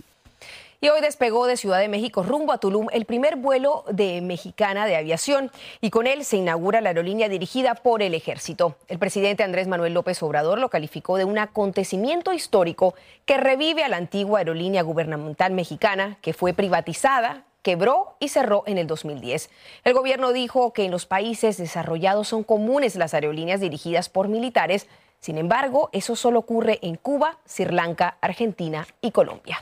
Y 0.80 0.88
hoy 0.88 1.00
despegó 1.00 1.46
de 1.46 1.56
Ciudad 1.56 1.78
de 1.78 1.88
México 1.88 2.22
rumbo 2.22 2.52
a 2.52 2.58
Tulum 2.58 2.88
el 2.92 3.06
primer 3.06 3.36
vuelo 3.36 3.84
de 3.90 4.20
mexicana 4.20 4.86
de 4.86 4.96
aviación 4.96 5.50
y 5.80 5.90
con 5.90 6.06
él 6.06 6.24
se 6.24 6.36
inaugura 6.36 6.80
la 6.82 6.90
aerolínea 6.90 7.28
dirigida 7.28 7.74
por 7.74 8.02
el 8.02 8.14
ejército. 8.14 8.76
El 8.88 8.98
presidente 8.98 9.42
Andrés 9.42 9.68
Manuel 9.68 9.94
López 9.94 10.22
Obrador 10.22 10.58
lo 10.58 10.68
calificó 10.68 11.16
de 11.16 11.24
un 11.24 11.38
acontecimiento 11.38 12.32
histórico 12.32 12.94
que 13.24 13.38
revive 13.38 13.84
a 13.84 13.88
la 13.88 13.96
antigua 13.96 14.40
aerolínea 14.40 14.82
gubernamental 14.82 15.52
mexicana 15.52 16.18
que 16.20 16.34
fue 16.34 16.52
privatizada 16.52 17.44
quebró 17.62 18.14
y 18.20 18.28
cerró 18.28 18.62
en 18.66 18.78
el 18.78 18.86
2010. 18.86 19.50
El 19.82 19.94
gobierno 19.94 20.32
dijo 20.32 20.72
que 20.72 20.84
en 20.84 20.92
los 20.92 21.04
países 21.04 21.56
desarrollados 21.56 22.28
son 22.28 22.44
comunes 22.44 22.94
las 22.94 23.12
aerolíneas 23.12 23.60
dirigidas 23.60 24.08
por 24.08 24.28
militares, 24.28 24.86
sin 25.18 25.36
embargo, 25.36 25.90
eso 25.92 26.14
solo 26.14 26.38
ocurre 26.38 26.78
en 26.82 26.94
Cuba, 26.94 27.38
Sri 27.44 27.64
Lanka, 27.64 28.18
Argentina 28.20 28.86
y 29.00 29.10
Colombia. 29.10 29.58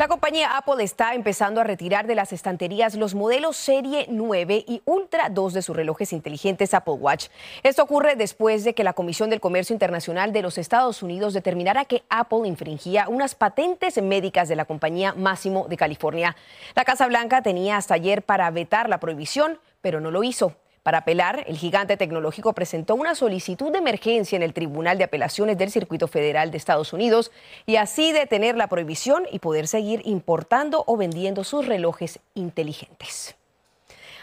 La 0.00 0.08
compañía 0.08 0.56
Apple 0.56 0.82
está 0.82 1.12
empezando 1.12 1.60
a 1.60 1.64
retirar 1.64 2.06
de 2.06 2.14
las 2.14 2.32
estanterías 2.32 2.94
los 2.94 3.14
modelos 3.14 3.58
Serie 3.58 4.06
9 4.08 4.64
y 4.66 4.80
Ultra 4.86 5.28
2 5.28 5.52
de 5.52 5.60
sus 5.60 5.76
relojes 5.76 6.14
inteligentes 6.14 6.72
Apple 6.72 6.94
Watch. 6.94 7.26
Esto 7.62 7.82
ocurre 7.82 8.16
después 8.16 8.64
de 8.64 8.74
que 8.74 8.82
la 8.82 8.94
Comisión 8.94 9.28
del 9.28 9.40
Comercio 9.40 9.74
Internacional 9.74 10.32
de 10.32 10.40
los 10.40 10.56
Estados 10.56 11.02
Unidos 11.02 11.34
determinara 11.34 11.84
que 11.84 12.02
Apple 12.08 12.48
infringía 12.48 13.10
unas 13.10 13.34
patentes 13.34 14.02
médicas 14.02 14.48
de 14.48 14.56
la 14.56 14.64
compañía 14.64 15.12
Máximo 15.12 15.66
de 15.68 15.76
California. 15.76 16.34
La 16.74 16.86
Casa 16.86 17.06
Blanca 17.06 17.42
tenía 17.42 17.76
hasta 17.76 17.92
ayer 17.92 18.22
para 18.22 18.50
vetar 18.50 18.88
la 18.88 19.00
prohibición, 19.00 19.58
pero 19.82 20.00
no 20.00 20.10
lo 20.10 20.24
hizo. 20.24 20.56
Para 20.82 20.98
apelar, 20.98 21.44
el 21.46 21.58
gigante 21.58 21.98
tecnológico 21.98 22.54
presentó 22.54 22.94
una 22.94 23.14
solicitud 23.14 23.70
de 23.70 23.78
emergencia 23.78 24.36
en 24.36 24.42
el 24.42 24.54
Tribunal 24.54 24.96
de 24.96 25.04
Apelaciones 25.04 25.58
del 25.58 25.70
Circuito 25.70 26.08
Federal 26.08 26.50
de 26.50 26.56
Estados 26.56 26.94
Unidos 26.94 27.30
y 27.66 27.76
así 27.76 28.12
detener 28.12 28.56
la 28.56 28.68
prohibición 28.68 29.24
y 29.30 29.40
poder 29.40 29.68
seguir 29.68 30.00
importando 30.06 30.84
o 30.86 30.96
vendiendo 30.96 31.44
sus 31.44 31.66
relojes 31.66 32.20
inteligentes. 32.34 33.36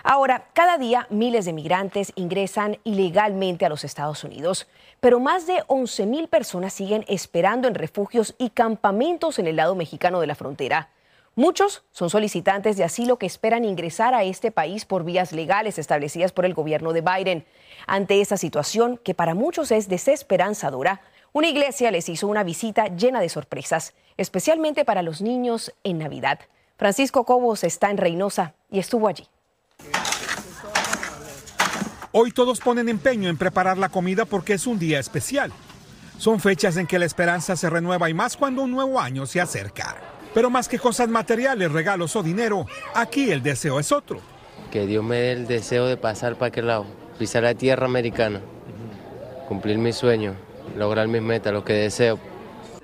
Ahora, 0.04 0.48
cada 0.54 0.80
día 0.80 1.06
miles 1.12 1.46
de 1.46 1.54
migrantes 1.54 2.12
ingresan 2.16 2.78
ilegalmente 2.84 3.66
a 3.66 3.70
los 3.70 3.84
Estados 3.84 4.24
Unidos, 4.24 4.68
pero 5.00 5.20
más 5.20 5.46
de 5.46 5.64
11 5.68 6.06
mil 6.08 6.28
personas 6.28 6.74
siguen 6.74 7.06
esperando 7.08 7.68
en 7.68 7.76
refugios 7.76 8.34
y 8.40 8.50
campamentos 8.50 9.38
en 9.38 9.46
el 9.46 9.58
lado 9.58 9.76
mexicano 9.76 10.22
de 10.22 10.28
la 10.28 10.36
frontera. 10.36 10.90
Muchos 11.38 11.84
son 11.92 12.10
solicitantes 12.10 12.78
de 12.78 12.84
asilo 12.84 13.20
que 13.20 13.28
esperan 13.28 13.64
ingresar 13.64 14.16
a 14.16 14.24
este 14.24 14.52
país 14.52 14.86
por 14.86 15.04
vías 15.04 15.32
legales 15.34 15.78
establecidas 15.78 16.32
por 16.32 16.46
el 16.46 16.56
gobierno 16.56 16.94
de 16.94 17.02
Biden. 17.02 17.46
Ante 17.86 18.22
esta 18.22 18.38
situación, 18.38 19.00
que 19.04 19.14
para 19.14 19.36
muchos 19.36 19.72
es 19.72 19.88
desesperanzadora, 19.88 21.00
una 21.34 21.48
iglesia 21.48 21.92
les 21.92 22.10
hizo 22.10 22.28
una 22.28 22.44
visita 22.44 22.88
llena 22.88 23.22
de 23.22 23.30
sorpresas, 23.30 23.94
especialmente 24.18 24.84
para 24.84 25.04
los 25.04 25.22
niños 25.22 25.72
en 25.84 26.00
Navidad. 26.00 26.40
Francisco 26.76 27.24
Cobos 27.24 27.64
está 27.64 27.92
en 27.92 27.98
Reynosa 27.98 28.56
y 28.72 28.80
estuvo 28.80 29.08
allí. 29.08 29.28
Hoy 32.14 32.32
todos 32.32 32.60
ponen 32.60 32.90
empeño 32.90 33.30
en 33.30 33.38
preparar 33.38 33.78
la 33.78 33.90
comida 33.90 34.26
porque 34.26 34.54
es 34.54 34.66
un 34.66 34.80
día 34.80 35.00
especial. 35.00 35.54
Son 36.18 36.40
fechas 36.40 36.78
en 36.78 36.88
que 36.88 36.98
la 36.98 37.06
esperanza 37.06 37.56
se 37.56 37.70
renueva 37.70 38.10
y 38.10 38.16
más 38.16 38.36
cuando 38.36 38.64
un 38.64 38.72
nuevo 38.72 39.00
año 39.00 39.28
se 39.28 39.40
acerca. 39.40 40.17
Pero 40.38 40.52
más 40.52 40.68
que 40.68 40.78
cosas 40.78 41.10
materiales, 41.10 41.72
regalos 41.72 42.16
o 42.16 42.22
dinero, 42.22 42.68
aquí 42.94 43.32
el 43.32 43.42
deseo 43.42 43.80
es 43.80 43.92
otro. 43.92 44.22
Que 44.70 44.86
Dios 44.86 45.04
me 45.04 45.16
dé 45.16 45.32
el 45.32 45.48
deseo 45.48 45.88
de 45.88 45.98
pasar 45.98 46.36
para 46.36 46.50
aquel 46.50 46.68
lado, 46.68 46.86
pisar 47.18 47.42
la 47.42 47.56
tierra 47.56 47.88
americana, 47.88 48.42
cumplir 49.48 49.80
mis 49.80 49.96
sueños, 49.96 50.36
lograr 50.78 51.08
mis 51.08 51.24
metas, 51.24 51.52
lo 51.52 51.66
que 51.66 51.74
deseo. 51.74 52.20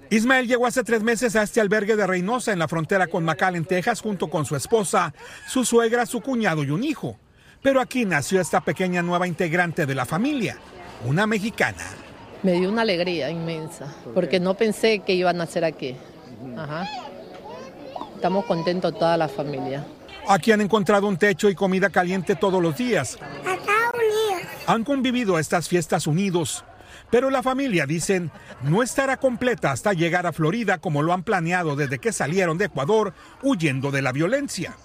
Ismael 0.09 0.47
llegó 0.47 0.65
hace 0.65 0.83
tres 0.83 1.03
meses 1.03 1.35
a 1.35 1.43
este 1.43 1.61
albergue 1.61 1.95
de 1.95 2.07
Reynosa 2.07 2.51
en 2.53 2.57
la 2.57 2.67
frontera 2.67 3.05
con 3.05 3.23
McAllen, 3.23 3.65
Texas, 3.65 4.01
junto 4.01 4.31
con 4.31 4.45
su 4.45 4.55
esposa, 4.55 5.13
su 5.47 5.63
suegra, 5.63 6.07
su 6.07 6.21
cuñado 6.21 6.63
y 6.63 6.71
un 6.71 6.83
hijo. 6.83 7.19
Pero 7.61 7.81
aquí 7.81 8.03
nació 8.03 8.41
esta 8.41 8.61
pequeña 8.61 9.03
nueva 9.03 9.27
integrante 9.27 9.85
de 9.85 9.93
la 9.93 10.05
familia, 10.05 10.57
una 11.05 11.27
mexicana. 11.27 11.85
Me 12.41 12.53
dio 12.53 12.67
una 12.67 12.81
alegría 12.81 13.29
inmensa, 13.29 13.93
porque 14.15 14.39
no 14.39 14.55
pensé 14.55 15.01
que 15.05 15.13
iba 15.13 15.29
a 15.29 15.33
nacer 15.33 15.63
aquí. 15.63 15.95
Ajá. 16.57 16.89
Estamos 18.23 18.45
contentos 18.45 18.97
toda 18.97 19.17
la 19.17 19.27
familia. 19.27 19.85
Aquí 20.29 20.53
han 20.53 20.61
encontrado 20.61 21.09
un 21.09 21.17
techo 21.17 21.49
y 21.49 21.55
comida 21.55 21.89
caliente 21.89 22.37
todos 22.37 22.63
los 22.63 22.77
días. 22.77 23.17
Han 24.65 24.85
convivido 24.85 25.37
estas 25.37 25.67
fiestas 25.67 26.07
unidos. 26.07 26.63
Pero 27.09 27.29
la 27.29 27.43
familia, 27.43 27.85
dicen, 27.85 28.31
no 28.61 28.81
estará 28.81 29.17
completa 29.17 29.73
hasta 29.73 29.91
llegar 29.91 30.25
a 30.25 30.31
Florida 30.31 30.77
como 30.77 31.01
lo 31.01 31.11
han 31.11 31.23
planeado 31.23 31.75
desde 31.75 31.99
que 31.99 32.13
salieron 32.13 32.57
de 32.57 32.67
Ecuador 32.67 33.13
huyendo 33.41 33.91
de 33.91 34.01
la 34.01 34.13
violencia. 34.13 34.77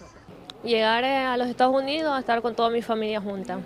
llegar 0.64 1.04
eh, 1.04 1.18
a 1.18 1.36
los 1.36 1.46
Estados 1.46 1.80
Unidos 1.80 2.16
a 2.16 2.18
estar 2.18 2.42
con 2.42 2.56
toda 2.56 2.70
mi 2.70 2.82
familia 2.82 3.20
junta. 3.20 3.60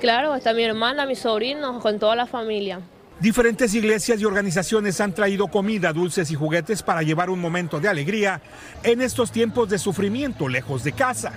Claro, 0.00 0.36
está 0.36 0.52
mi 0.52 0.62
hermana, 0.62 1.04
mis 1.04 1.18
sobrinos, 1.18 1.82
con 1.82 1.98
toda 1.98 2.14
la 2.14 2.26
familia. 2.26 2.80
Diferentes 3.20 3.74
iglesias 3.74 4.20
y 4.20 4.24
organizaciones 4.24 5.00
han 5.00 5.14
traído 5.14 5.46
comida, 5.48 5.92
dulces 5.92 6.30
y 6.30 6.34
juguetes 6.34 6.82
para 6.82 7.02
llevar 7.02 7.30
un 7.30 7.40
momento 7.40 7.80
de 7.80 7.88
alegría 7.88 8.40
en 8.82 9.00
estos 9.00 9.30
tiempos 9.30 9.68
de 9.68 9.78
sufrimiento 9.78 10.48
lejos 10.48 10.82
de 10.82 10.92
casa. 10.92 11.32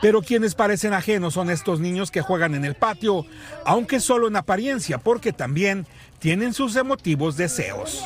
Pero 0.00 0.22
quienes 0.22 0.54
parecen 0.54 0.94
ajenos 0.94 1.34
son 1.34 1.50
estos 1.50 1.80
niños 1.80 2.10
que 2.10 2.22
juegan 2.22 2.54
en 2.54 2.64
el 2.64 2.74
patio, 2.74 3.24
aunque 3.64 4.00
solo 4.00 4.28
en 4.28 4.36
apariencia, 4.36 4.98
porque 4.98 5.32
también 5.32 5.86
tienen 6.18 6.54
sus 6.54 6.76
emotivos 6.76 7.36
deseos. 7.36 8.04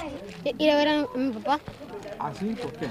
Ir 0.58 0.70
a 0.70 0.76
ver 0.76 0.88
a 0.88 1.06
mi 1.16 1.32
papá. 1.32 1.60
¿Ah, 2.18 2.32
sí? 2.38 2.54
¿Por 2.60 2.72
qué? 2.74 2.86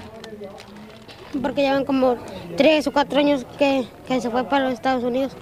Porque 1.40 1.62
llevan 1.62 1.84
como 1.84 2.16
tres 2.56 2.86
o 2.86 2.92
cuatro 2.92 3.18
años 3.18 3.46
que, 3.58 3.86
que 4.06 4.20
se 4.20 4.30
fue 4.30 4.44
para 4.44 4.64
los 4.64 4.74
Estados 4.74 5.02
Unidos. 5.02 5.32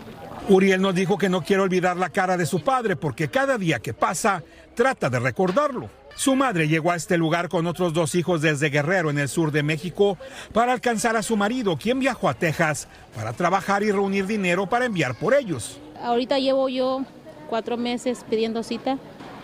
Uriel 0.48 0.81
nos 0.81 0.94
dijo 0.94 1.18
que 1.18 1.29
no 1.29 1.42
quiere 1.42 1.62
olvidar 1.62 1.96
la 1.96 2.11
cara 2.11 2.37
de 2.37 2.46
su 2.46 2.61
padre 2.62 2.96
porque 2.96 3.29
cada 3.29 3.59
día 3.59 3.79
que 3.79 3.94
pasa 3.94 4.42
trata 4.74 5.11
de 5.11 5.20
recordarlo. 5.20 5.88
Su 6.16 6.35
madre 6.35 6.68
llegó 6.68 6.90
a 6.90 6.96
este 6.96 7.16
lugar 7.16 7.48
con 7.48 7.66
otros 7.66 7.92
dos 7.92 8.14
hijos 8.14 8.42
desde 8.42 8.68
Guerrero, 8.68 9.11
en 9.11 9.18
el 9.18 9.29
sur 9.29 9.53
de 9.53 9.62
México, 9.62 10.18
para 10.53 10.72
alcanzar 10.72 11.16
a 11.16 11.22
su 11.22 11.37
marido, 11.37 11.76
quien 11.76 12.00
viajó 12.00 12.29
a 12.29 12.35
Texas 12.35 12.88
para 13.14 13.33
trabajar 13.33 13.83
y 13.83 13.92
reunir 13.92 14.26
dinero 14.26 14.68
para 14.68 14.87
enviar 14.87 15.14
por 15.14 15.35
ellos. 15.35 15.81
Ahorita 16.03 16.38
llevo 16.38 16.68
yo 16.68 17.05
cuatro 17.48 17.76
meses 17.76 18.24
pidiendo 18.29 18.62
cita 18.62 18.98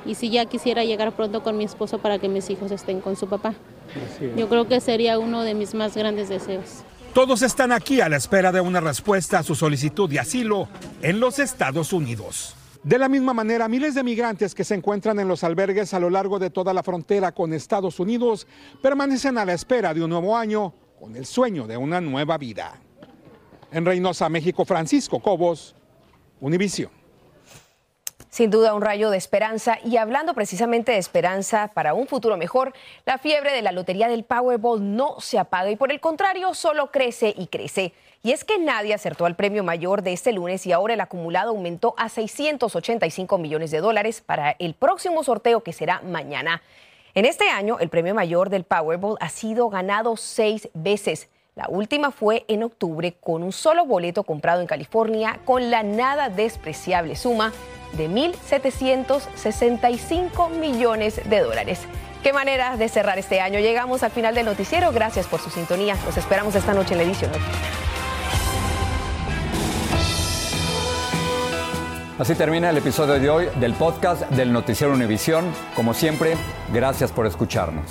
y 0.04 0.14
si 0.14 0.30
ya 0.30 0.46
quisiera 0.46 0.84
llegar 0.84 1.12
pronto 1.12 1.42
con 1.42 1.56
mi 1.56 1.64
esposo 1.64 1.98
para 1.98 2.18
que 2.18 2.28
mis 2.28 2.50
hijos 2.50 2.70
estén 2.70 3.00
con 3.00 3.16
su 3.16 3.28
papá. 3.28 3.54
Yo 4.36 4.48
creo 4.48 4.66
que 4.68 4.80
sería 4.80 5.18
uno 5.18 5.42
de 5.42 5.54
mis 5.54 5.74
más 5.74 5.96
grandes 5.96 6.28
deseos. 6.28 6.84
Todos 7.16 7.40
están 7.40 7.72
aquí 7.72 8.02
a 8.02 8.10
la 8.10 8.18
espera 8.18 8.52
de 8.52 8.60
una 8.60 8.78
respuesta 8.78 9.38
a 9.38 9.42
su 9.42 9.54
solicitud 9.54 10.06
de 10.06 10.20
asilo 10.20 10.68
en 11.00 11.18
los 11.18 11.38
Estados 11.38 11.94
Unidos. 11.94 12.54
De 12.82 12.98
la 12.98 13.08
misma 13.08 13.32
manera, 13.32 13.68
miles 13.68 13.94
de 13.94 14.02
migrantes 14.02 14.54
que 14.54 14.64
se 14.64 14.74
encuentran 14.74 15.18
en 15.18 15.26
los 15.26 15.42
albergues 15.42 15.94
a 15.94 15.98
lo 15.98 16.10
largo 16.10 16.38
de 16.38 16.50
toda 16.50 16.74
la 16.74 16.82
frontera 16.82 17.32
con 17.32 17.54
Estados 17.54 18.00
Unidos 18.00 18.46
permanecen 18.82 19.38
a 19.38 19.46
la 19.46 19.54
espera 19.54 19.94
de 19.94 20.04
un 20.04 20.10
nuevo 20.10 20.36
año 20.36 20.74
con 21.00 21.16
el 21.16 21.24
sueño 21.24 21.66
de 21.66 21.78
una 21.78 22.02
nueva 22.02 22.36
vida. 22.36 22.78
En 23.72 23.86
Reynosa, 23.86 24.28
México, 24.28 24.66
Francisco 24.66 25.18
Cobos, 25.18 25.74
Univisión. 26.42 26.90
Sin 28.36 28.50
duda 28.50 28.74
un 28.74 28.82
rayo 28.82 29.08
de 29.08 29.16
esperanza 29.16 29.78
y 29.82 29.96
hablando 29.96 30.34
precisamente 30.34 30.92
de 30.92 30.98
esperanza 30.98 31.70
para 31.72 31.94
un 31.94 32.06
futuro 32.06 32.36
mejor, 32.36 32.74
la 33.06 33.16
fiebre 33.16 33.50
de 33.50 33.62
la 33.62 33.72
lotería 33.72 34.08
del 34.08 34.24
Powerball 34.24 34.94
no 34.94 35.18
se 35.20 35.38
apaga 35.38 35.70
y 35.70 35.76
por 35.76 35.90
el 35.90 36.00
contrario 36.00 36.52
solo 36.52 36.90
crece 36.90 37.32
y 37.34 37.46
crece. 37.46 37.94
Y 38.22 38.32
es 38.32 38.44
que 38.44 38.58
nadie 38.58 38.92
acertó 38.92 39.24
al 39.24 39.36
premio 39.36 39.64
mayor 39.64 40.02
de 40.02 40.12
este 40.12 40.34
lunes 40.34 40.66
y 40.66 40.72
ahora 40.72 40.92
el 40.92 41.00
acumulado 41.00 41.48
aumentó 41.48 41.94
a 41.96 42.10
685 42.10 43.38
millones 43.38 43.70
de 43.70 43.80
dólares 43.80 44.20
para 44.20 44.54
el 44.58 44.74
próximo 44.74 45.24
sorteo 45.24 45.62
que 45.62 45.72
será 45.72 46.02
mañana. 46.02 46.60
En 47.14 47.24
este 47.24 47.48
año, 47.48 47.78
el 47.78 47.88
premio 47.88 48.14
mayor 48.14 48.50
del 48.50 48.64
Powerball 48.64 49.16
ha 49.20 49.30
sido 49.30 49.70
ganado 49.70 50.18
seis 50.18 50.68
veces. 50.74 51.30
La 51.56 51.66
última 51.70 52.10
fue 52.10 52.44
en 52.48 52.64
octubre 52.64 53.16
con 53.18 53.42
un 53.42 53.50
solo 53.50 53.86
boleto 53.86 54.24
comprado 54.24 54.60
en 54.60 54.66
California 54.66 55.40
con 55.46 55.70
la 55.70 55.82
nada 55.82 56.28
despreciable 56.28 57.16
suma 57.16 57.50
de 57.96 58.10
1.765 58.10 60.50
millones 60.50 61.22
de 61.30 61.40
dólares. 61.40 61.80
Qué 62.22 62.34
manera 62.34 62.76
de 62.76 62.90
cerrar 62.90 63.18
este 63.18 63.40
año. 63.40 63.58
Llegamos 63.58 64.02
al 64.02 64.10
final 64.10 64.34
del 64.34 64.44
noticiero. 64.44 64.92
Gracias 64.92 65.26
por 65.26 65.40
su 65.40 65.48
sintonía. 65.48 65.96
Los 66.04 66.18
esperamos 66.18 66.54
esta 66.54 66.74
noche 66.74 66.92
en 66.92 66.98
la 66.98 67.04
edición. 67.04 67.30
Así 72.18 72.34
termina 72.34 72.68
el 72.68 72.76
episodio 72.76 73.18
de 73.18 73.30
hoy 73.30 73.48
del 73.58 73.72
podcast 73.72 74.28
del 74.32 74.52
Noticiero 74.52 74.92
Univisión. 74.92 75.50
Como 75.74 75.94
siempre, 75.94 76.34
gracias 76.70 77.12
por 77.12 77.26
escucharnos. 77.26 77.90